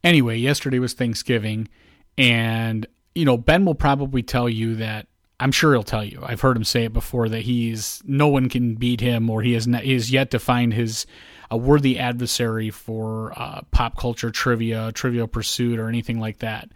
[0.02, 1.68] Anyway, yesterday was Thanksgiving,
[2.16, 5.06] and you know Ben will probably tell you that
[5.40, 6.20] I'm sure he'll tell you.
[6.22, 9.54] I've heard him say it before that he's no one can beat him, or he
[9.54, 11.06] has not, he yet to find his
[11.50, 16.70] a worthy adversary for uh, pop culture trivia, Trivial Pursuit, or anything like that.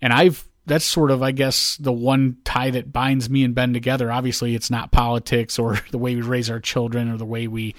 [0.00, 3.72] And I've that's sort of I guess the one tie that binds me and Ben
[3.72, 4.12] together.
[4.12, 7.74] Obviously, it's not politics or the way we raise our children or the way we,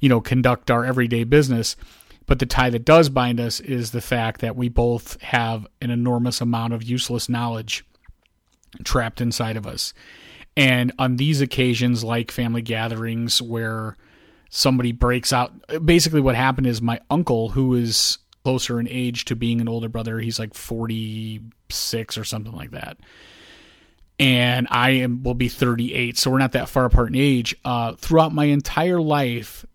[0.00, 1.76] you know, conduct our everyday business.
[2.26, 5.90] But the tie that does bind us is the fact that we both have an
[5.90, 7.84] enormous amount of useless knowledge
[8.82, 9.92] trapped inside of us.
[10.56, 13.96] And on these occasions, like family gatherings where
[14.48, 15.52] somebody breaks out,
[15.84, 19.88] basically what happened is my uncle, who is closer in age to being an older
[19.88, 22.98] brother, he's like 46 or something like that.
[24.18, 27.56] And I am will be 38, so we're not that far apart in age.
[27.64, 29.66] Uh, throughout my entire life,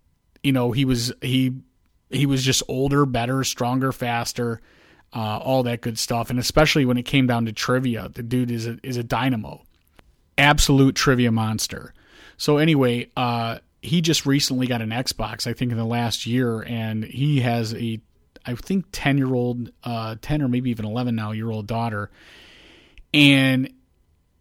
[0.44, 1.56] you know, he was he
[2.10, 4.62] he was just older, better, stronger, faster,
[5.14, 6.30] uh, all that good stuff.
[6.30, 9.64] And especially when it came down to trivia, the dude is a, is a dynamo,
[10.38, 11.94] absolute trivia monster.
[12.38, 16.62] So anyway, uh, he just recently got an Xbox, I think in the last year,
[16.62, 18.00] and he has a,
[18.46, 22.10] I think ten year old, uh, ten or maybe even eleven now year old daughter,
[23.14, 23.72] and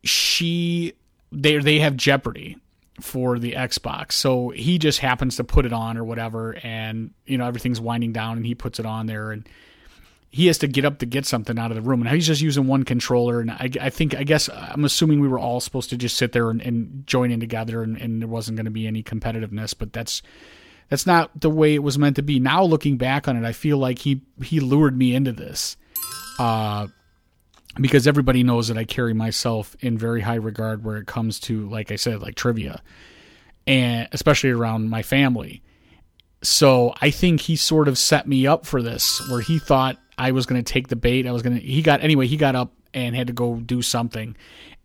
[0.04, 0.94] she
[1.32, 2.56] they they have Jeopardy
[3.00, 4.12] for the Xbox.
[4.12, 8.12] So he just happens to put it on or whatever, and you know everything's winding
[8.12, 9.48] down, and he puts it on there, and
[10.30, 12.42] he has to get up to get something out of the room, and he's just
[12.42, 13.40] using one controller.
[13.40, 16.32] And I, I think, I guess, I'm assuming we were all supposed to just sit
[16.32, 19.74] there and, and join in together, and, and there wasn't going to be any competitiveness.
[19.76, 20.22] But that's
[20.90, 22.40] that's not the way it was meant to be.
[22.40, 25.76] Now looking back on it, I feel like he he lured me into this.
[26.38, 26.88] Uh,
[27.80, 31.68] because everybody knows that I carry myself in very high regard where it comes to,
[31.68, 32.82] like I said, like trivia,
[33.66, 35.62] and especially around my family.
[36.42, 40.32] So I think he sort of set me up for this, where he thought I
[40.32, 41.26] was going to take the bait.
[41.26, 41.64] I was going to.
[41.64, 42.26] He got anyway.
[42.26, 44.36] He got up and had to go do something,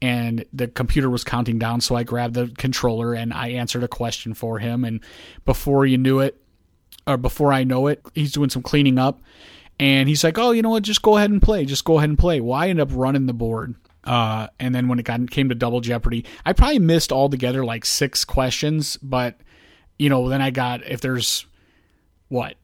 [0.01, 1.81] and the computer was counting down.
[1.81, 4.83] So I grabbed the controller and I answered a question for him.
[4.83, 4.99] And
[5.45, 6.39] before you knew it,
[7.07, 9.21] or before I know it, he's doing some cleaning up
[9.79, 10.83] and he's like, "Oh, you know what?
[10.83, 11.65] Just go ahead and play.
[11.65, 13.75] Just go ahead and play." Well, I ended up running the board.
[14.03, 17.85] Uh, and then when it got came to double jeopardy, I probably missed altogether like
[17.85, 18.97] six questions.
[18.97, 19.39] But
[19.97, 21.45] you know, then I got if there's
[22.27, 22.55] what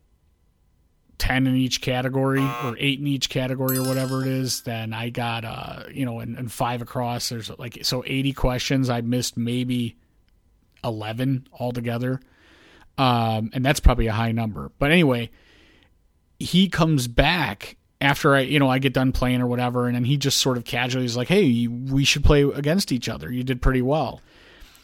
[1.18, 5.10] ten in each category or eight in each category or whatever it is, then I
[5.10, 7.30] got uh you know and, and five across.
[7.30, 8.90] There's like so eighty questions.
[8.90, 9.98] I missed maybe
[10.84, 12.20] eleven altogether,
[12.98, 14.72] um, and that's probably a high number.
[14.78, 15.30] But anyway
[16.40, 20.06] he comes back after I, you know, I get done playing or whatever, and then
[20.06, 23.32] he just sort of casually is like, "Hey, we should play against each other.
[23.32, 24.22] You did pretty well,"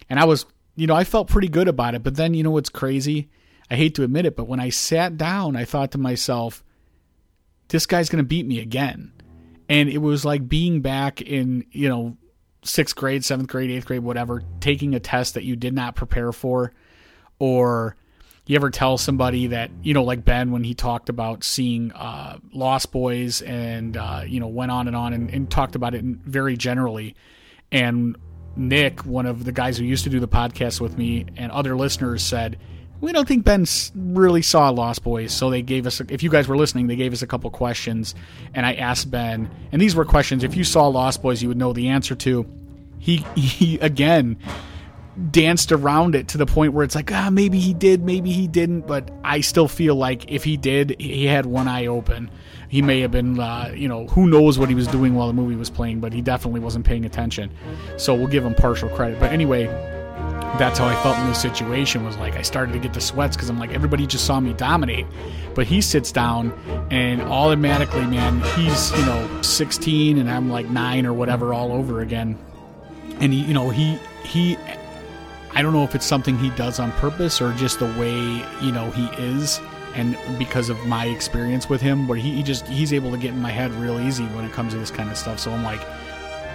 [0.09, 2.03] and I was, you know, I felt pretty good about it.
[2.03, 3.29] But then, you know, what's crazy?
[3.71, 6.63] I hate to admit it, but when I sat down, I thought to myself,
[7.69, 9.13] "This guy's to beat me again,"
[9.69, 12.17] and it was like being back in, you know,
[12.63, 16.33] sixth grade, seventh grade, eighth grade, whatever, taking a test that you did not prepare
[16.33, 16.73] for,
[17.39, 17.95] or
[18.47, 22.37] you ever tell somebody that you know like ben when he talked about seeing uh,
[22.53, 26.03] lost boys and uh, you know went on and on and, and, talked about it
[26.03, 27.15] very generally.
[27.71, 28.17] And
[28.57, 31.75] nick one of the guys who used to do the podcast with me and other
[31.75, 32.57] listeners said
[33.01, 35.33] we don't think ben really saw lost boys.
[35.33, 38.15] So they gave us if you guys were listening they gave us a couple questions.
[38.53, 41.57] And i asked ben and these were questions if you saw lost boys you would
[41.57, 42.45] know the answer to.
[42.99, 44.37] He he again
[45.31, 48.47] danced around it to the point where it's like, ah, maybe he did, maybe he
[48.47, 48.81] didn't.
[48.81, 52.29] But I still feel like if he did, he had one eye open.
[52.67, 55.33] He may have been, uh, you know, who knows what he was doing while the
[55.33, 57.51] movie was playing, but he definitely wasn't paying attention.
[57.97, 59.19] So we'll give him partial credit.
[59.19, 59.67] But anyway,
[60.57, 63.35] that's how I felt in this situation was like I started to get the sweats
[63.35, 65.05] because I'm like everybody just saw me dominate,
[65.53, 66.53] but he sits down
[66.91, 72.01] and automatically, man, he's you know 16 and I'm like nine or whatever all over
[72.01, 72.37] again,
[73.19, 74.57] and he, you know he he,
[75.55, 78.71] I don't know if it's something he does on purpose or just the way you
[78.73, 79.61] know he is,
[79.93, 83.33] and because of my experience with him, where he, he just he's able to get
[83.33, 85.39] in my head real easy when it comes to this kind of stuff.
[85.39, 85.79] So I'm like,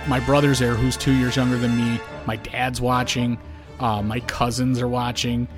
[0.07, 1.99] my brother's there who's two years younger than me.
[2.27, 3.39] My dad's watching.
[3.79, 5.49] Uh, my cousins are watching,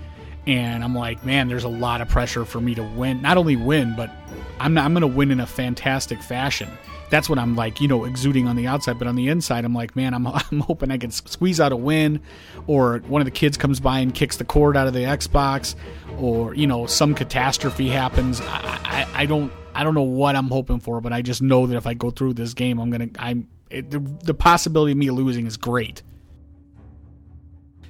[0.46, 3.22] and I'm like, man, there's a lot of pressure for me to win.
[3.22, 4.10] Not only win, but
[4.58, 6.68] I'm I'm going to win in a fantastic fashion.
[7.10, 9.74] That's what I'm like, you know, exuding on the outside, but on the inside, I'm
[9.74, 12.20] like, man, I'm, I'm hoping I can squeeze out a win,
[12.66, 15.74] or one of the kids comes by and kicks the cord out of the Xbox,
[16.18, 18.40] or you know, some catastrophe happens.
[18.40, 21.66] I, I, I don't I don't know what I'm hoping for, but I just know
[21.66, 24.98] that if I go through this game, I'm gonna I'm it, the, the possibility of
[24.98, 26.02] me losing is great.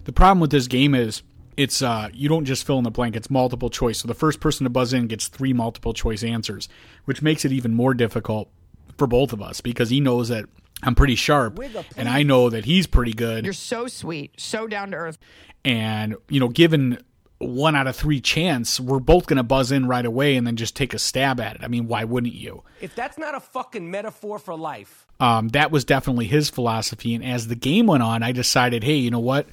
[0.05, 1.23] The problem with this game is
[1.57, 3.99] it's uh, you don't just fill in the blank; it's multiple choice.
[3.99, 6.69] So the first person to buzz in gets three multiple choice answers,
[7.05, 8.49] which makes it even more difficult
[8.97, 10.47] for both of us because he knows that
[10.83, 11.59] I'm pretty sharp,
[11.97, 13.45] and I know that he's pretty good.
[13.45, 15.19] You're so sweet, so down to earth.
[15.65, 16.99] And you know, given
[17.39, 20.57] one out of three chance, we're both going to buzz in right away and then
[20.57, 21.65] just take a stab at it.
[21.65, 22.63] I mean, why wouldn't you?
[22.81, 25.07] If that's not a fucking metaphor for life.
[25.21, 27.15] Um, that was definitely his philosophy.
[27.15, 29.47] And as the game went on, I decided, hey, you know what?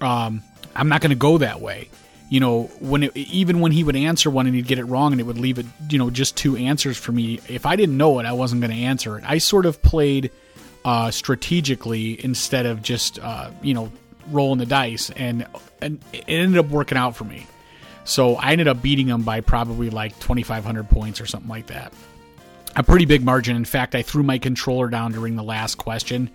[0.00, 0.42] um,
[0.74, 1.88] I'm not going to go that way.
[2.28, 5.12] You know, when it, even when he would answer one and he'd get it wrong
[5.12, 7.40] and it would leave it, you know, just two answers for me.
[7.48, 9.24] If I didn't know it, I wasn't going to answer it.
[9.26, 10.30] I sort of played
[10.84, 13.90] uh, strategically instead of just, uh, you know,
[14.30, 15.46] rolling the dice, and
[15.82, 17.46] and it ended up working out for me.
[18.04, 21.92] So I ended up beating him by probably like 2,500 points or something like that.
[22.76, 23.56] A pretty big margin.
[23.56, 26.30] In fact, I threw my controller down during the last question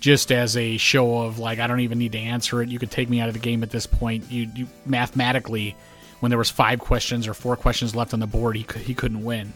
[0.00, 2.70] just as a show of like I don't even need to answer it.
[2.70, 4.30] You could take me out of the game at this point.
[4.30, 5.76] You, you mathematically,
[6.20, 9.22] when there was five questions or four questions left on the board, he he couldn't
[9.22, 9.52] win.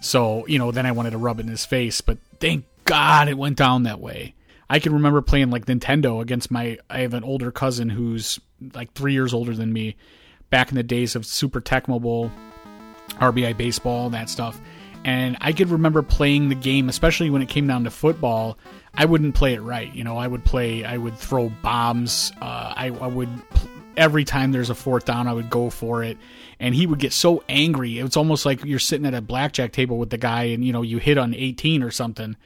[0.00, 3.28] So you know, then I wanted to rub it in his face, but thank God
[3.28, 4.34] it went down that way.
[4.68, 6.78] I can remember playing like Nintendo against my.
[6.88, 8.40] I have an older cousin who's
[8.74, 9.96] like three years older than me.
[10.48, 12.30] Back in the days of Super Tecmo Bowl,
[13.12, 14.60] RBI baseball, that stuff.
[15.04, 18.58] And I could remember playing the game, especially when it came down to football.
[18.94, 19.92] I wouldn't play it right.
[19.94, 22.32] You know, I would play, I would throw bombs.
[22.40, 23.30] Uh, I, I would,
[23.96, 26.18] every time there's a fourth down, I would go for it.
[26.60, 27.98] And he would get so angry.
[27.98, 30.82] It's almost like you're sitting at a blackjack table with the guy and, you know,
[30.82, 32.36] you hit on 18 or something.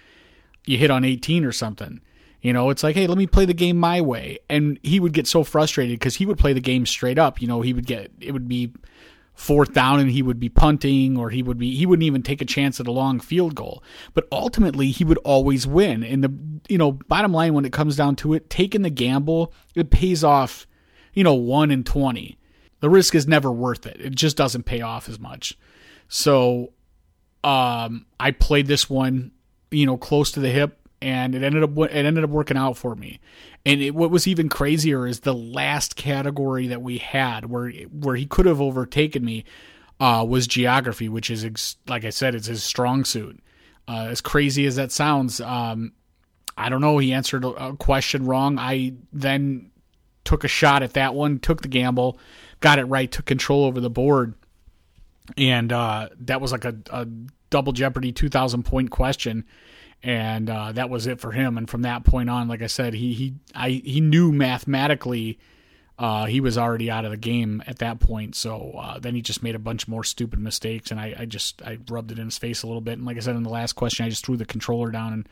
[0.65, 2.01] You hit on 18 or something.
[2.43, 4.39] You know, it's like, hey, let me play the game my way.
[4.49, 7.43] And he would get so frustrated because he would play the game straight up.
[7.43, 8.73] You know, he would get, it would be
[9.37, 12.41] fourth down and he would be punting or he would be he wouldn't even take
[12.41, 13.83] a chance at a long field goal.
[14.15, 16.03] But ultimately he would always win.
[16.03, 16.35] And the
[16.69, 20.25] you know bottom line when it comes down to it taking the gamble it pays
[20.25, 20.67] off
[21.13, 22.39] you know 1 in 20
[22.81, 24.01] the risk is never worth it.
[24.01, 25.57] It just doesn't pay off as much.
[26.09, 26.73] So
[27.45, 29.31] um i played this one
[29.71, 32.77] you know close to the hip and it ended up it ended up working out
[32.77, 33.21] for me.
[33.65, 38.17] And it, what was even crazier is the last category that we had where where
[38.17, 39.45] he could have overtaken me
[40.01, 43.41] uh, was geography, which is ex- like I said, it's his strong suit.
[43.89, 45.93] Uh, as crazy as that sounds, um,
[46.57, 46.99] I don't know.
[46.99, 48.59] He answered a question wrong.
[48.59, 49.71] I then
[50.25, 52.19] took a shot at that one, took the gamble,
[52.61, 54.35] got it right, took control over the board,
[55.37, 57.07] and uh, that was like a, a
[57.51, 59.45] double Jeopardy two thousand point question
[60.07, 61.59] and uh, that was it for him.
[61.59, 65.37] And from that point on, like I said, he he I he knew mathematically
[65.99, 68.37] uh, he was already out of the game at that point.
[68.37, 71.61] So uh, then he just made a bunch more stupid mistakes, and I, I just
[71.61, 72.99] I rubbed it in his face a little bit.
[72.99, 75.29] And like I said in the last question, I just threw the controller down and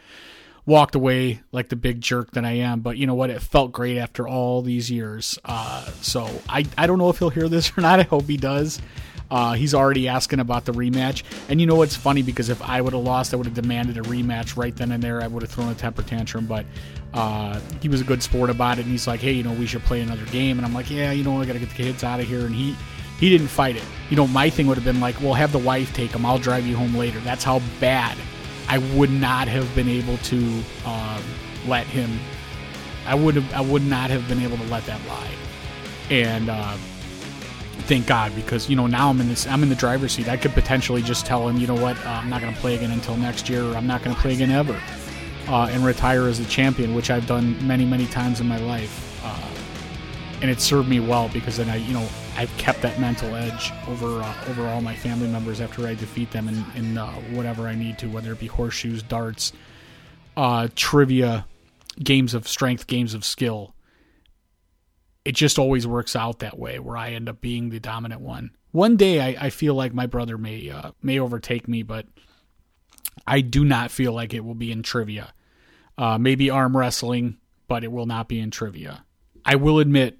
[0.66, 2.80] walked away like the big jerk that I am.
[2.80, 3.30] But you know what?
[3.30, 5.38] It felt great after all these years.
[5.44, 8.00] Uh, so I I don't know if he'll hear this or not.
[8.00, 8.82] I hope he does.
[9.30, 11.22] Uh, he's already asking about the rematch.
[11.48, 12.22] And you know what's funny?
[12.22, 15.02] Because if I would have lost, I would have demanded a rematch right then and
[15.02, 15.22] there.
[15.22, 16.46] I would have thrown a temper tantrum.
[16.46, 16.66] But
[17.12, 18.82] uh, he was a good sport about it.
[18.82, 20.58] And he's like, hey, you know, we should play another game.
[20.58, 22.46] And I'm like, yeah, you know, I got to get the kids out of here.
[22.46, 22.76] And he.
[23.20, 23.84] He didn't fight it.
[24.10, 26.26] You know, my thing would have been like, well, have the wife take him.
[26.26, 27.20] I'll drive you home later.
[27.20, 28.18] That's how bad
[28.68, 31.22] I would not have been able to um,
[31.66, 32.18] let him.
[33.06, 33.54] I would have.
[33.54, 35.30] I would not have been able to let that lie.
[36.10, 36.76] And uh,
[37.82, 40.28] thank God because you know now I'm in this I'm in the driver's seat.
[40.28, 42.74] I could potentially just tell him, you know what, uh, I'm not going to play
[42.74, 44.80] again until next year, or I'm not going to play again ever,
[45.48, 49.22] uh, and retire as a champion, which I've done many many times in my life,
[49.24, 53.34] uh, and it served me well because then I you know I've kept that mental
[53.34, 57.12] edge over uh, over all my family members after I defeat them in, in uh,
[57.32, 59.52] whatever I need to, whether it be horseshoes, darts,
[60.36, 61.46] uh, trivia,
[62.02, 63.74] games of strength, games of skill
[65.24, 68.50] it just always works out that way where I end up being the dominant one.
[68.72, 72.06] One day I, I feel like my brother may uh, may overtake me, but
[73.26, 75.32] I do not feel like it will be in trivia.
[75.96, 79.04] Uh, maybe arm wrestling, but it will not be in trivia.
[79.44, 80.18] I will admit,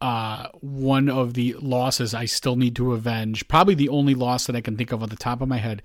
[0.00, 4.56] uh, one of the losses I still need to avenge, probably the only loss that
[4.56, 5.80] I can think of on the top of my head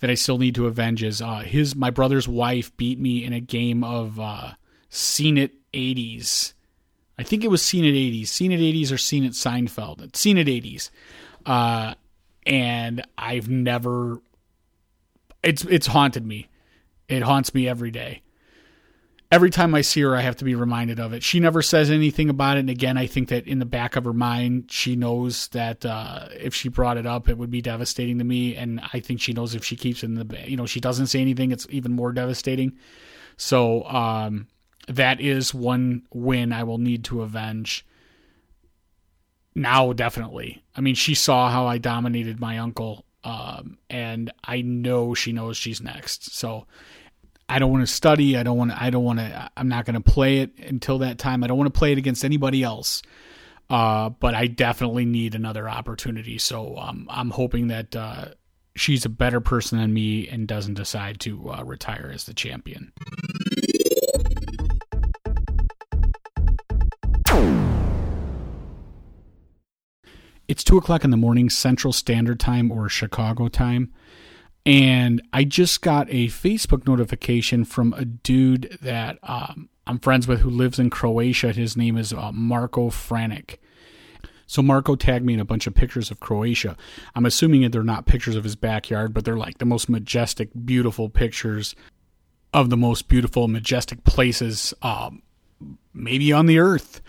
[0.00, 3.32] that I still need to avenge is uh, his my brother's wife beat me in
[3.32, 4.52] a game of uh,
[4.90, 6.52] Scene It 80s.
[7.22, 10.38] I think it was Scene It 80s, Scene It 80s or Scene It Seinfeld, Scene
[10.38, 10.90] It 80s.
[11.46, 11.94] Uh,
[12.44, 14.20] and I've never
[15.40, 16.48] it's it's haunted me.
[17.06, 18.22] It haunts me every day.
[19.30, 21.22] Every time I see her, I have to be reminded of it.
[21.22, 22.60] She never says anything about it.
[22.60, 26.26] And again, I think that in the back of her mind, she knows that uh,
[26.32, 28.56] if she brought it up, it would be devastating to me.
[28.56, 31.06] And I think she knows if she keeps it in the, you know, she doesn't
[31.06, 32.76] say anything, it's even more devastating.
[33.36, 34.48] So um,
[34.88, 37.86] that is one win I will need to avenge.
[39.54, 40.62] Now, definitely.
[40.74, 45.56] I mean, she saw how I dominated my uncle um, and I know she knows
[45.56, 46.34] she's next.
[46.34, 46.66] So
[47.48, 48.36] I don't want to study.
[48.36, 48.82] I don't want to.
[48.82, 49.50] I don't want to.
[49.56, 51.44] I'm not going to play it until that time.
[51.44, 53.02] I don't want to play it against anybody else.
[53.70, 56.36] Uh, but I definitely need another opportunity.
[56.38, 58.26] So um, I'm hoping that uh,
[58.74, 62.92] she's a better person than me and doesn't decide to uh, retire as the champion.
[70.52, 73.90] It's two o'clock in the morning, Central Standard Time or Chicago time.
[74.66, 80.40] And I just got a Facebook notification from a dude that um, I'm friends with
[80.40, 81.54] who lives in Croatia.
[81.54, 83.56] His name is uh, Marco Franick.
[84.46, 86.76] So Marco tagged me in a bunch of pictures of Croatia.
[87.14, 90.50] I'm assuming that they're not pictures of his backyard, but they're like the most majestic,
[90.66, 91.74] beautiful pictures
[92.52, 95.22] of the most beautiful, majestic places, um,
[95.94, 97.00] maybe on the earth.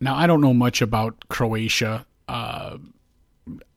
[0.00, 2.78] Now I don't know much about Croatia uh,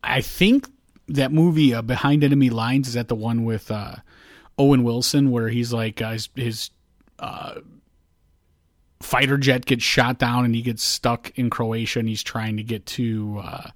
[0.03, 0.69] I think
[1.07, 3.95] that movie uh, Behind Enemy Lines is that the one with uh,
[4.57, 6.69] Owen Wilson where he's like uh, his, his
[7.19, 7.55] uh,
[8.99, 12.63] fighter jet gets shot down and he gets stuck in Croatia and he's trying to
[12.63, 13.69] get to uh,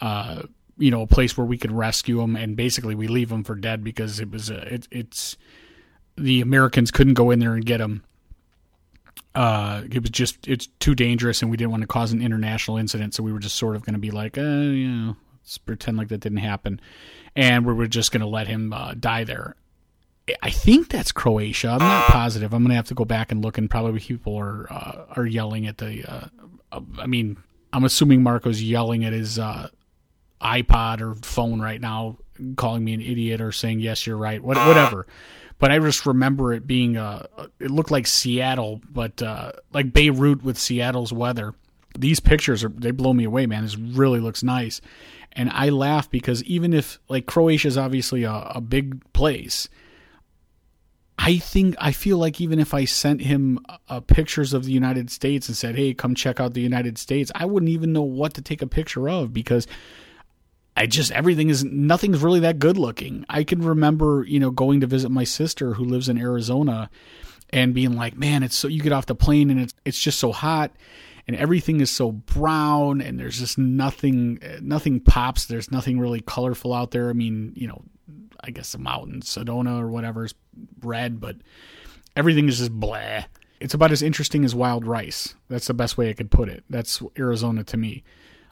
[0.00, 0.42] uh,
[0.76, 3.54] you know a place where we could rescue him and basically we leave him for
[3.54, 5.36] dead because it was a, it, it's
[6.16, 8.04] the Americans couldn't go in there and get him
[9.34, 12.76] uh, it was just it's too dangerous, and we didn't want to cause an international
[12.76, 15.58] incident, so we were just sort of going to be like, uh, you know, let's
[15.58, 16.80] pretend like that didn't happen,
[17.34, 19.56] and we were just going to let him uh, die there.
[20.40, 21.68] I think that's Croatia.
[21.68, 22.54] I'm not positive.
[22.54, 25.26] I'm going to have to go back and look, and probably people are uh, are
[25.26, 26.04] yelling at the.
[26.72, 27.36] Uh, I mean,
[27.72, 29.68] I'm assuming Marco's yelling at his uh,
[30.40, 32.18] iPod or phone right now,
[32.56, 35.06] calling me an idiot or saying yes, you're right, whatever
[35.58, 37.26] but I just remember it being uh,
[37.58, 41.54] it looked like Seattle, but uh, like Beirut with Seattle's weather.
[41.96, 43.62] These pictures are they blow me away, man.
[43.62, 44.80] This really looks nice,
[45.32, 49.68] and I laugh because even if like Croatia is obviously a, a big place,
[51.18, 55.10] I think I feel like even if I sent him uh, pictures of the United
[55.10, 58.34] States and said, "Hey, come check out the United States," I wouldn't even know what
[58.34, 59.68] to take a picture of because
[60.76, 63.24] I just everything is nothing's really that good looking.
[63.28, 66.90] I can remember, you know, going to visit my sister who lives in Arizona
[67.50, 70.18] and being like, "Man, it's so you get off the plane and it's it's just
[70.18, 70.72] so hot
[71.26, 75.46] and everything is so brown and there's just nothing nothing pops.
[75.46, 77.08] There's nothing really colorful out there.
[77.08, 77.82] I mean, you know,
[78.40, 80.34] I guess the mountains, Sedona or whatever is
[80.82, 81.36] red, but
[82.16, 83.24] everything is just blah.
[83.60, 85.34] It's about as interesting as wild rice.
[85.48, 86.64] That's the best way I could put it.
[86.68, 88.04] That's Arizona to me.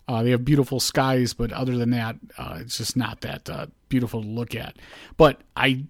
[0.09, 3.67] Uh, they have beautiful skies, but other than that, uh, it's just not that uh,
[3.89, 4.77] beautiful to look at.
[5.17, 5.85] But I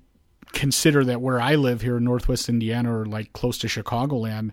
[0.52, 4.50] consider that where I live here in Northwest Indiana, or like close to Chicagoland,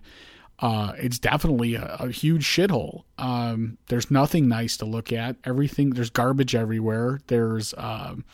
[0.60, 3.04] uh, it's definitely a, a huge shithole.
[3.18, 5.36] Um, there's nothing nice to look at.
[5.44, 7.20] Everything there's garbage everywhere.
[7.26, 8.24] There's um,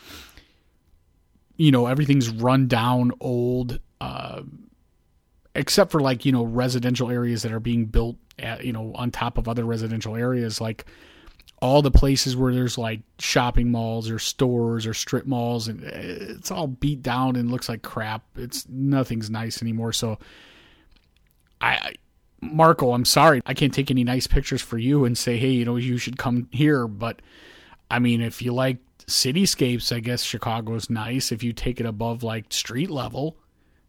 [1.57, 3.81] you know everything's run down, old.
[4.01, 4.43] Uh,
[5.57, 9.11] except for like you know residential areas that are being built at, you know on
[9.11, 10.85] top of other residential areas like
[11.63, 15.91] all the places where there's like shopping malls or stores or strip malls and uh,
[15.93, 18.23] it's all beat down and looks like crap.
[18.37, 19.93] It's nothing's nice anymore.
[19.93, 20.19] So
[21.61, 21.95] I
[22.43, 23.41] Marco, I'm sorry.
[23.47, 26.19] I can't take any nice pictures for you and say, "Hey, you know, you should
[26.19, 27.23] come here." But
[27.91, 32.23] I mean, if you like cityscapes, I guess Chicago's nice if you take it above
[32.23, 33.39] like street level.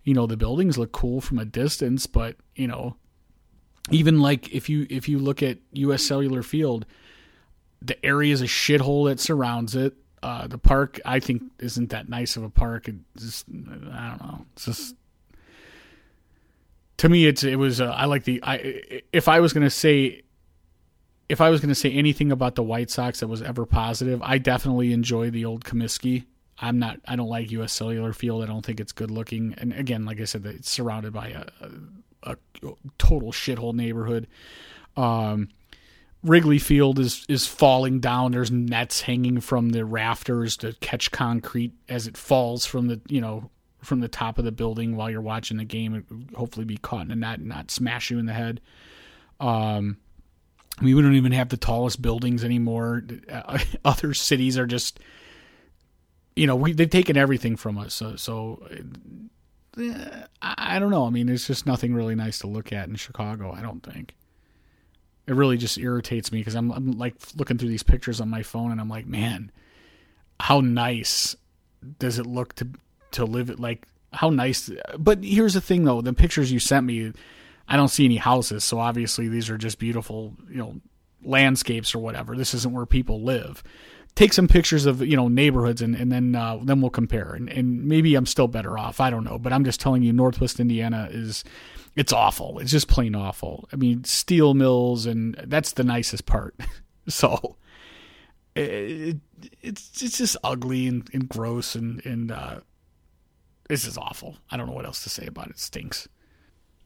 [0.03, 2.95] You know, the buildings look cool from a distance, but, you know,
[3.91, 6.85] even like if you if you look at US Cellular Field,
[7.81, 9.93] the area is a shithole that surrounds it.
[10.23, 12.87] Uh, the park, I think, isn't that nice of a park.
[12.87, 14.45] It just, I don't know.
[14.53, 14.95] It's just
[16.97, 17.79] to me, it's it was.
[17.79, 18.41] Uh, I like the.
[18.43, 20.23] I if I was gonna say
[21.29, 24.21] if I was going to say anything about the White Sox that was ever positive,
[24.21, 26.25] I definitely enjoy the old Comiskey.
[26.59, 26.99] I'm not.
[27.05, 27.73] I don't like U.S.
[27.73, 28.43] Cellular Field.
[28.43, 29.53] I don't think it's good looking.
[29.57, 31.45] And again, like I said, it's surrounded by a,
[32.23, 32.37] a, a
[32.97, 34.27] total shithole neighborhood.
[34.95, 35.49] Um,
[36.23, 38.31] Wrigley Field is is falling down.
[38.31, 43.21] There's nets hanging from the rafters to catch concrete as it falls from the you
[43.21, 43.49] know
[43.81, 45.93] from the top of the building while you're watching the game.
[45.95, 48.61] It hopefully be caught in a net and not smash you in the head.
[49.39, 49.97] Um,
[50.79, 53.03] I mean, we don't even have the tallest buildings anymore.
[53.85, 54.99] Other cities are just,
[56.35, 57.93] you know, we they've taken everything from us.
[57.93, 58.67] So, so
[59.79, 61.05] eh, I don't know.
[61.05, 63.51] I mean, there's just nothing really nice to look at in Chicago.
[63.51, 64.15] I don't think
[65.27, 68.43] it really just irritates me because I'm, I'm like looking through these pictures on my
[68.43, 69.51] phone and I'm like, man,
[70.39, 71.35] how nice
[71.99, 72.67] does it look to
[73.11, 76.01] to live it like how nice but here's the thing though.
[76.01, 77.13] The pictures you sent me
[77.69, 80.79] i don't see any houses so obviously these are just beautiful you know
[81.23, 82.35] landscapes or whatever.
[82.35, 83.63] This isn't where people live
[84.17, 87.49] take some pictures of you know neighborhoods and, and then uh, then we'll compare and,
[87.49, 90.59] and maybe i'm still better off i don't know but i'm just telling you northwest
[90.59, 91.43] indiana is
[91.97, 92.59] it's awful.
[92.59, 93.67] It's just plain awful.
[93.73, 96.55] I mean, steel mills, and that's the nicest part.
[97.07, 97.57] so
[98.55, 99.17] it,
[99.61, 102.59] it's it's just ugly and, and gross, and and uh,
[103.67, 104.37] this is awful.
[104.51, 105.53] I don't know what else to say about it.
[105.53, 105.59] it.
[105.59, 106.07] Stinks.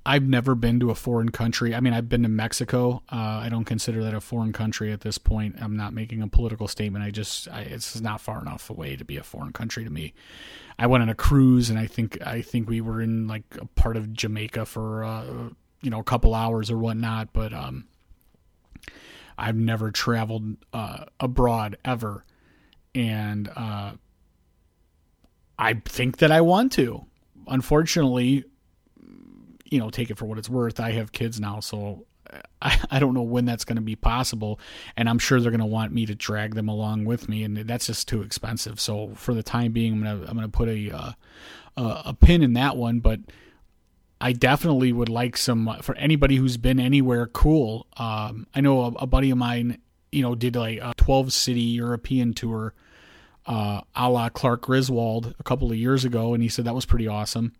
[0.03, 1.75] I've never been to a foreign country.
[1.75, 3.03] I mean, I've been to Mexico.
[3.11, 5.57] Uh, I don't consider that a foreign country at this point.
[5.61, 7.05] I'm not making a political statement.
[7.05, 10.13] I just, I, it's not far enough away to be a foreign country to me.
[10.79, 13.65] I went on a cruise, and I think, I think we were in like a
[13.65, 15.49] part of Jamaica for, uh,
[15.83, 17.31] you know, a couple hours or whatnot.
[17.31, 17.85] But um,
[19.37, 22.25] I've never traveled uh, abroad ever,
[22.95, 23.91] and uh,
[25.59, 27.05] I think that I want to.
[27.47, 28.45] Unfortunately,
[29.71, 30.79] you know, take it for what it's worth.
[30.79, 32.05] I have kids now, so
[32.61, 34.59] I, I don't know when that's going to be possible,
[34.95, 37.57] and I'm sure they're going to want me to drag them along with me, and
[37.57, 38.79] that's just too expensive.
[38.79, 41.11] So for the time being, I'm gonna I'm gonna put a uh,
[41.77, 43.19] a, a pin in that one, but.
[44.23, 47.87] I definitely would like some for anybody who's been anywhere cool.
[47.97, 49.79] Um, I know a, a, buddy of mine,
[50.11, 52.75] you know, did like a 12 city European tour,
[53.47, 56.85] uh, a la Clark Griswold a couple of years ago, and he said that was
[56.85, 57.53] pretty awesome.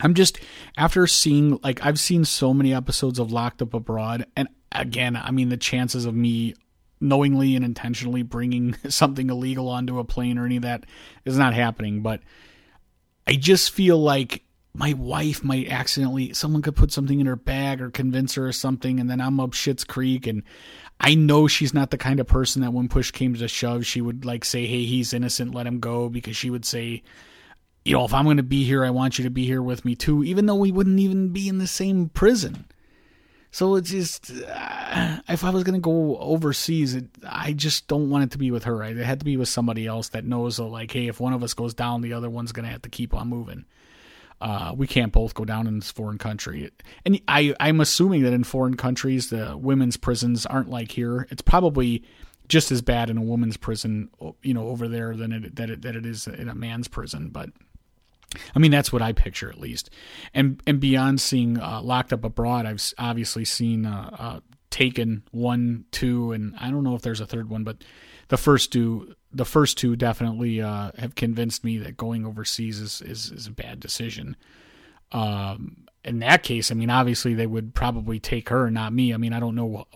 [0.00, 0.38] I'm just
[0.76, 5.30] after seeing like I've seen so many episodes of Locked Up Abroad, and again, I
[5.30, 6.54] mean the chances of me
[7.00, 10.84] knowingly and intentionally bringing something illegal onto a plane or any of that
[11.24, 12.02] is not happening.
[12.02, 12.20] But
[13.26, 14.42] I just feel like
[14.74, 18.52] my wife might accidentally someone could put something in her bag or convince her or
[18.52, 20.42] something, and then I'm up Shit's Creek and.
[21.00, 24.00] I know she's not the kind of person that when push came to shove, she
[24.00, 27.02] would like say, "Hey, he's innocent, let him go," because she would say,
[27.84, 29.84] you know, if I'm going to be here, I want you to be here with
[29.84, 32.66] me too, even though we wouldn't even be in the same prison.
[33.50, 38.10] So it's just, uh, if I was going to go overseas, it, I just don't
[38.10, 38.82] want it to be with her.
[38.82, 41.44] It had to be with somebody else that knows, uh, like, hey, if one of
[41.44, 43.64] us goes down, the other one's going to have to keep on moving.
[44.40, 46.68] Uh, we can't both go down in this foreign country.
[47.04, 51.28] And I, I'm assuming that in foreign countries, the women's prisons aren't like here.
[51.30, 52.02] It's probably
[52.48, 54.10] just as bad in a woman's prison,
[54.42, 57.28] you know, over there than it, that it, that it is in a man's prison.
[57.28, 57.50] But
[58.54, 59.90] I mean, that's what I picture at least.
[60.32, 65.84] And and beyond seeing uh, Locked Up Abroad, I've obviously seen uh, uh, Taken one,
[65.92, 67.84] two, and I don't know if there's a third one, but
[68.26, 73.00] the first two, the first two definitely uh, have convinced me that going overseas is
[73.00, 74.34] is, is a bad decision.
[75.12, 79.14] Um, in that case, I mean, obviously they would probably take her, not me.
[79.14, 79.86] I mean, I don't know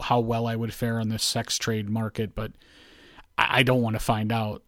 [0.00, 2.52] how well I would fare on the sex trade market, but
[3.36, 4.62] I, I don't want to find out.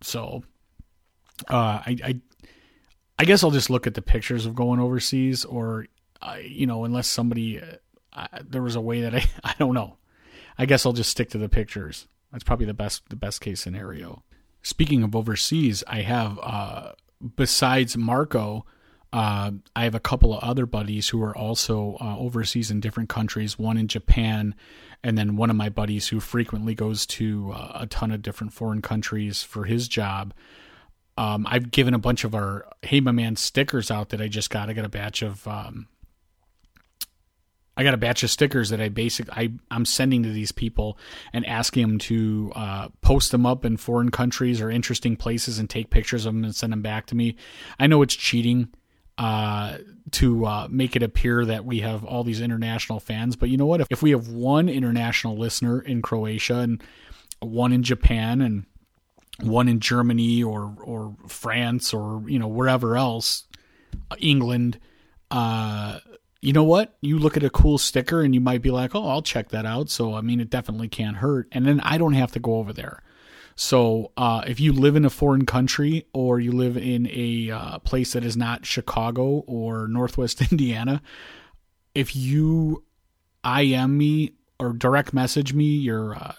[0.00, 0.42] So,
[1.48, 2.20] uh, I, I
[3.22, 5.86] I guess I'll just look at the pictures of going overseas, or
[6.20, 7.62] uh, you know, unless somebody
[8.12, 9.96] uh, there was a way that I I don't know.
[10.58, 12.08] I guess I'll just stick to the pictures.
[12.32, 14.24] That's probably the best the best case scenario.
[14.62, 16.92] Speaking of overseas, I have uh,
[17.36, 18.66] besides Marco,
[19.12, 23.08] uh, I have a couple of other buddies who are also uh, overseas in different
[23.08, 23.56] countries.
[23.56, 24.56] One in Japan,
[25.04, 28.52] and then one of my buddies who frequently goes to uh, a ton of different
[28.52, 30.34] foreign countries for his job.
[31.18, 34.50] Um, I've given a bunch of our Hey My Man stickers out that I just
[34.50, 34.70] got.
[34.70, 35.88] I got a batch of um,
[37.76, 40.98] I got a batch of stickers that I basic I I'm sending to these people
[41.32, 45.68] and asking them to uh, post them up in foreign countries or interesting places and
[45.68, 47.36] take pictures of them and send them back to me.
[47.78, 48.68] I know it's cheating
[49.16, 49.78] uh,
[50.12, 53.66] to uh, make it appear that we have all these international fans, but you know
[53.66, 53.80] what?
[53.80, 56.82] If, if we have one international listener in Croatia and
[57.40, 58.66] one in Japan and
[59.40, 63.44] one in Germany or or France or you know wherever else,
[64.18, 64.78] England.
[65.30, 65.98] Uh,
[66.42, 66.96] you know what?
[67.00, 69.64] You look at a cool sticker and you might be like, oh, I'll check that
[69.64, 69.88] out.
[69.88, 71.46] So, I mean, it definitely can't hurt.
[71.52, 73.00] And then I don't have to go over there.
[73.54, 77.78] So, uh, if you live in a foreign country or you live in a uh,
[77.78, 81.00] place that is not Chicago or Northwest Indiana,
[81.94, 82.84] if you
[83.44, 86.34] IM me or direct message me your uh,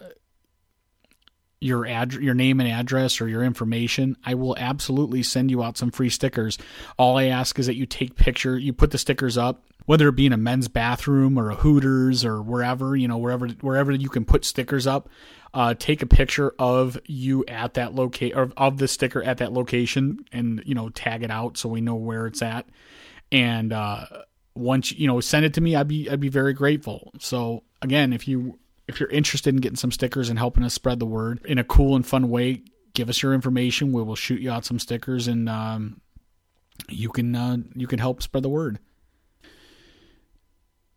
[1.63, 5.77] your ad- your name and address or your information, I will absolutely send you out
[5.77, 6.57] some free stickers.
[6.97, 10.15] All I ask is that you take picture, you put the stickers up, whether it
[10.15, 14.09] be in a men's bathroom or a Hooters or wherever, you know, wherever wherever you
[14.09, 15.09] can put stickers up.
[15.55, 19.53] Uh, take a picture of you at that locate or of the sticker at that
[19.53, 22.67] location, and you know, tag it out so we know where it's at.
[23.31, 24.05] And uh,
[24.55, 25.75] once you know, send it to me.
[25.75, 27.11] I'd be I'd be very grateful.
[27.19, 28.57] So again, if you
[28.87, 31.63] if you're interested in getting some stickers and helping us spread the word in a
[31.63, 32.63] cool and fun way,
[32.93, 33.91] give us your information.
[33.91, 36.01] We will shoot you out some stickers, and um,
[36.89, 38.79] you can uh, you can help spread the word.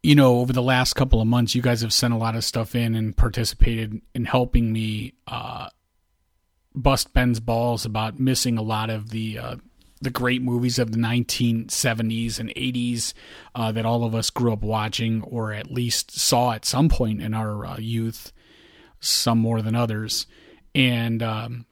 [0.03, 2.45] You know, over the last couple of months, you guys have sent a lot of
[2.45, 5.69] stuff in and participated in helping me uh,
[6.75, 9.57] bust Ben's balls about missing a lot of the uh,
[10.01, 13.15] the great movies of the 1970s and 80s
[13.55, 17.23] uh, that all of us grew up watching or at least saw at some point
[17.23, 18.33] in our uh, youth,
[19.01, 20.27] some more than others.
[20.75, 21.67] And um,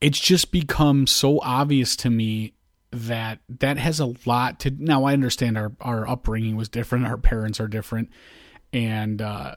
[0.00, 2.54] it's just become so obvious to me
[2.92, 4.70] that that has a lot to.
[4.70, 8.10] Now, I understand our, our upbringing was different, our parents are different.
[8.72, 9.56] And, uh,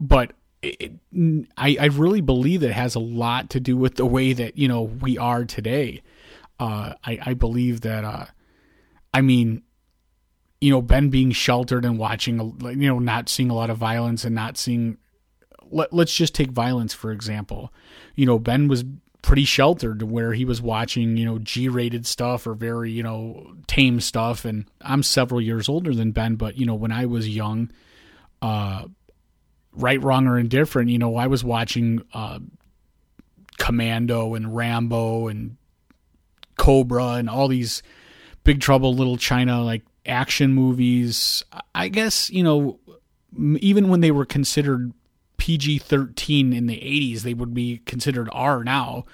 [0.00, 0.32] but
[0.62, 0.92] it,
[1.56, 4.68] I, I really believe it has a lot to do with the way that you
[4.68, 6.02] know we are today.
[6.58, 8.04] Uh, I, I believe that.
[8.04, 8.26] Uh,
[9.12, 9.62] I mean,
[10.60, 14.24] you know, Ben being sheltered and watching, you know, not seeing a lot of violence
[14.24, 14.98] and not seeing.
[15.72, 17.72] Let, let's just take violence for example.
[18.14, 18.84] You know, Ben was
[19.22, 24.00] pretty sheltered where he was watching, you know, G-rated stuff or very, you know, tame
[24.00, 24.44] stuff.
[24.44, 27.70] And I'm several years older than Ben, but you know, when I was young,
[28.42, 28.84] uh,
[29.72, 32.40] right, wrong, or indifferent, you know, I was watching uh,
[33.58, 35.56] Commando and Rambo and
[36.56, 37.82] Cobra and all these
[38.44, 41.44] Big Trouble Little China like action movies.
[41.74, 42.78] I guess, you know,
[43.38, 44.92] even when they were considered
[45.36, 49.04] PG 13 in the 80s, they would be considered R now.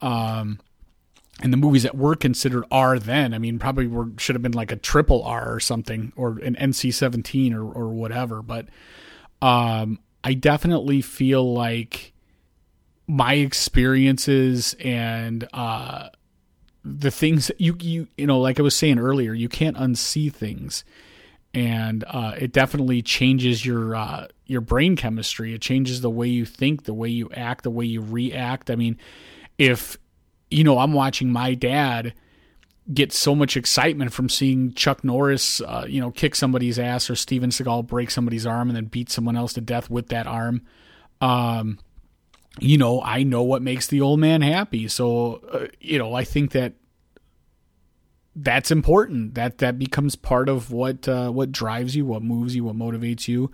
[0.00, 0.60] Um,
[1.42, 4.52] and the movies that were considered R then, I mean, probably were should have been
[4.52, 8.42] like a triple R or something, or an NC 17 or, or whatever.
[8.42, 8.66] But
[9.42, 12.12] um, I definitely feel like
[13.06, 16.08] my experiences and uh,
[16.84, 20.32] the things that you you you know, like I was saying earlier, you can't unsee
[20.32, 20.84] things,
[21.54, 25.54] and uh, it definitely changes your uh, your brain chemistry.
[25.54, 28.70] It changes the way you think, the way you act, the way you react.
[28.70, 28.98] I mean,
[29.58, 29.96] if
[30.50, 32.14] you know, I'm watching my dad
[32.92, 37.16] get so much excitement from seeing Chuck Norris, uh, you know, kick somebody's ass or
[37.16, 40.62] Steven Seagal break somebody's arm and then beat someone else to death with that arm.
[41.20, 41.78] Um,
[42.60, 44.88] you know, I know what makes the old man happy.
[44.88, 46.74] So, uh, you know, I think that
[48.34, 49.34] that's important.
[49.34, 53.28] That that becomes part of what uh, what drives you, what moves you, what motivates
[53.28, 53.50] you,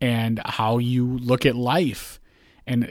[0.00, 2.20] and how you look at life.
[2.66, 2.90] And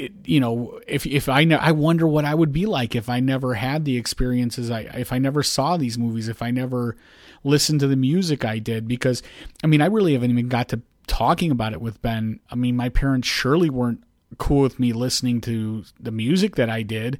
[0.00, 3.08] it, you know, if if I ne- I wonder what I would be like if
[3.08, 6.96] I never had the experiences I if I never saw these movies, if I never
[7.44, 9.22] listened to the music I did because
[9.62, 12.40] I mean, I really haven't even got to talking about it with Ben.
[12.50, 14.02] I mean, my parents surely weren't
[14.38, 17.18] cool with me listening to the music that I did.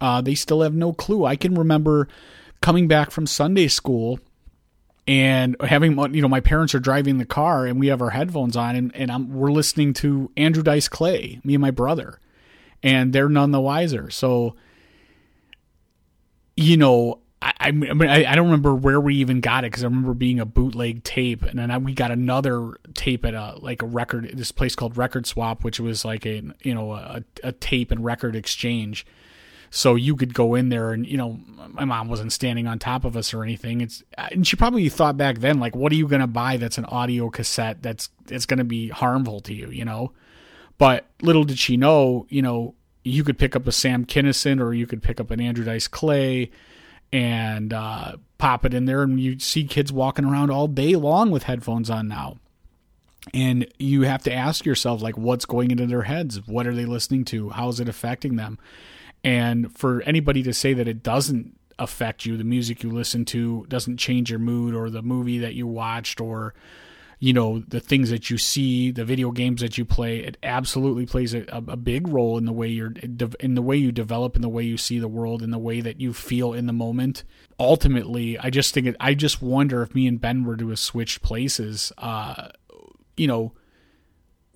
[0.00, 1.24] Uh, they still have no clue.
[1.24, 2.08] I can remember
[2.60, 4.18] coming back from Sunday school
[5.10, 8.56] and having you know my parents are driving the car and we have our headphones
[8.56, 12.20] on and, and I'm, we're listening to Andrew Dice Clay, me and my brother,
[12.80, 14.08] and they're none the wiser.
[14.10, 14.54] So,
[16.56, 19.82] you know, I, I mean, I, I don't remember where we even got it because
[19.82, 23.56] I remember being a bootleg tape, and then I, we got another tape at a
[23.58, 27.24] like a record this place called Record Swap, which was like a you know a,
[27.42, 29.04] a tape and record exchange
[29.70, 33.04] so you could go in there and, you know, my mom wasn't standing on top
[33.04, 33.80] of us or anything.
[33.80, 36.78] It's and she probably thought back then like what are you going to buy that's
[36.78, 40.12] an audio cassette that's it's going to be harmful to you, you know?
[40.76, 44.74] But little did she know, you know, you could pick up a Sam Kinison or
[44.74, 46.50] you could pick up an Andrew Dice Clay
[47.12, 51.30] and uh, pop it in there and you see kids walking around all day long
[51.30, 52.38] with headphones on now
[53.32, 56.86] and you have to ask yourself like what's going into their heads what are they
[56.86, 58.58] listening to how is it affecting them
[59.22, 63.66] and for anybody to say that it doesn't affect you, the music you listen to
[63.68, 66.54] doesn't change your mood, or the movie that you watched, or
[67.18, 70.20] you know the things that you see, the video games that you play.
[70.20, 72.92] It absolutely plays a, a big role in the way you're
[73.40, 75.80] in the way you develop, in the way you see the world, in the way
[75.80, 77.24] that you feel in the moment.
[77.58, 80.78] Ultimately, I just think it, I just wonder if me and Ben were to have
[80.78, 81.92] switched places.
[81.98, 82.48] Uh,
[83.16, 83.52] you know,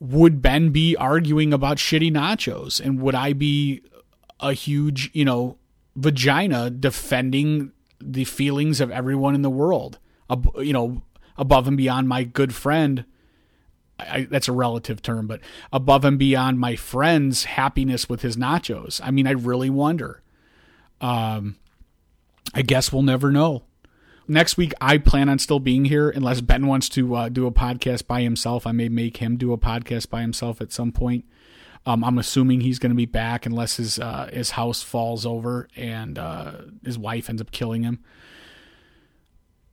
[0.01, 3.83] would Ben be arguing about shitty nachos, and would I be
[4.41, 5.59] a huge you know
[5.97, 9.99] vagina defending the feelings of everyone in the world?
[10.57, 11.03] You know
[11.37, 13.05] above and beyond my good friend.
[13.99, 15.41] I, that's a relative term, but
[15.73, 19.01] above and beyond my friend's happiness with his nachos.
[19.03, 20.23] I mean, I really wonder.
[21.01, 21.57] Um,
[22.55, 23.65] I guess we'll never know.
[24.27, 27.53] Next week, I plan on still being here unless Ben wants to uh, do a
[27.53, 28.67] podcast by himself.
[28.67, 31.25] I may make him do a podcast by himself at some point.
[31.87, 35.69] Um, I'm assuming he's going to be back unless his uh, his house falls over
[35.77, 36.53] and uh,
[36.85, 38.03] his wife ends up killing him.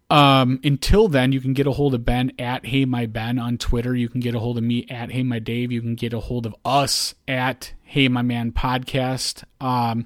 [0.09, 3.57] Um, until then, you can get a hold of Ben at Hey My Ben on
[3.57, 3.95] Twitter.
[3.95, 5.71] You can get a hold of me at Hey My Dave.
[5.71, 9.45] You can get a hold of us at Hey My Man Podcast.
[9.61, 10.05] Um,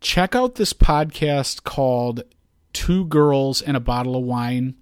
[0.00, 2.22] check out this podcast called
[2.72, 4.76] Two Girls and a Bottle of Wine.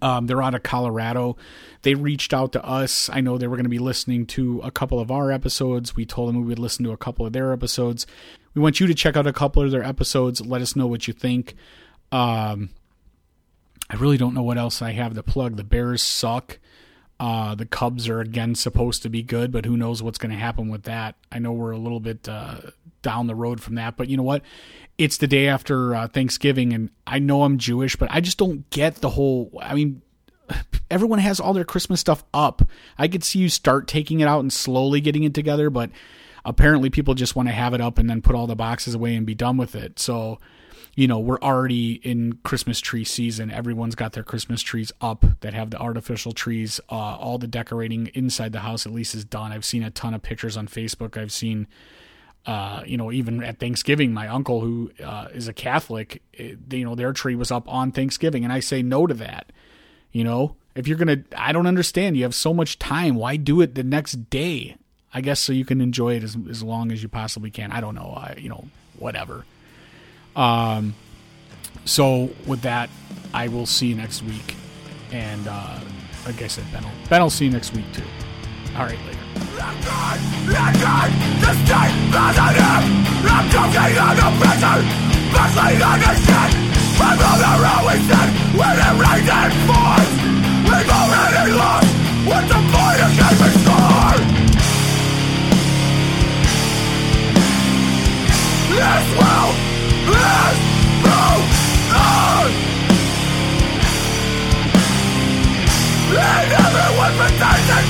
[0.00, 1.36] Um, they're out of Colorado.
[1.82, 3.10] They reached out to us.
[3.12, 5.96] I know they were going to be listening to a couple of our episodes.
[5.96, 8.06] We told them we would listen to a couple of their episodes.
[8.54, 10.40] We want you to check out a couple of their episodes.
[10.44, 11.54] Let us know what you think.
[12.12, 12.70] Um,
[13.90, 15.56] I really don't know what else I have to plug.
[15.56, 16.58] The Bears suck.
[17.20, 20.38] Uh, the Cubs are again supposed to be good, but who knows what's going to
[20.38, 21.16] happen with that?
[21.32, 22.56] I know we're a little bit uh,
[23.02, 24.42] down the road from that, but you know what?
[24.98, 28.68] It's the day after uh, Thanksgiving, and I know I'm Jewish, but I just don't
[28.70, 29.50] get the whole.
[29.60, 30.02] I mean,
[30.90, 32.62] everyone has all their Christmas stuff up.
[32.96, 35.90] I could see you start taking it out and slowly getting it together, but
[36.44, 39.16] apparently people just want to have it up and then put all the boxes away
[39.16, 39.98] and be done with it.
[39.98, 40.38] So
[40.98, 43.52] you know, we're already in Christmas tree season.
[43.52, 46.80] Everyone's got their Christmas trees up that have the artificial trees.
[46.90, 49.52] Uh, all the decorating inside the house at least is done.
[49.52, 51.16] I've seen a ton of pictures on Facebook.
[51.16, 51.68] I've seen,
[52.46, 56.84] uh, you know, even at Thanksgiving, my uncle who uh, is a Catholic, it, you
[56.84, 59.52] know, their tree was up on Thanksgiving, and I say no to that.
[60.10, 62.16] You know, if you're gonna, I don't understand.
[62.16, 63.14] You have so much time.
[63.14, 64.74] Why do it the next day?
[65.14, 67.70] I guess so you can enjoy it as as long as you possibly can.
[67.70, 68.14] I don't know.
[68.16, 68.64] I, you know,
[68.98, 69.44] whatever.
[70.36, 70.94] Um,
[71.84, 72.90] so with that,
[73.32, 74.54] I will see you next week.
[75.10, 75.80] And uh,
[76.26, 78.02] like I said, Ben will, ben will see you next week too.
[78.76, 79.18] All right, later.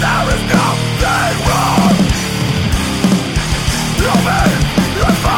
[0.00, 1.98] There is nothing wrong
[4.96, 5.37] your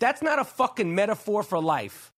[0.00, 2.12] that's not a fucking metaphor for life,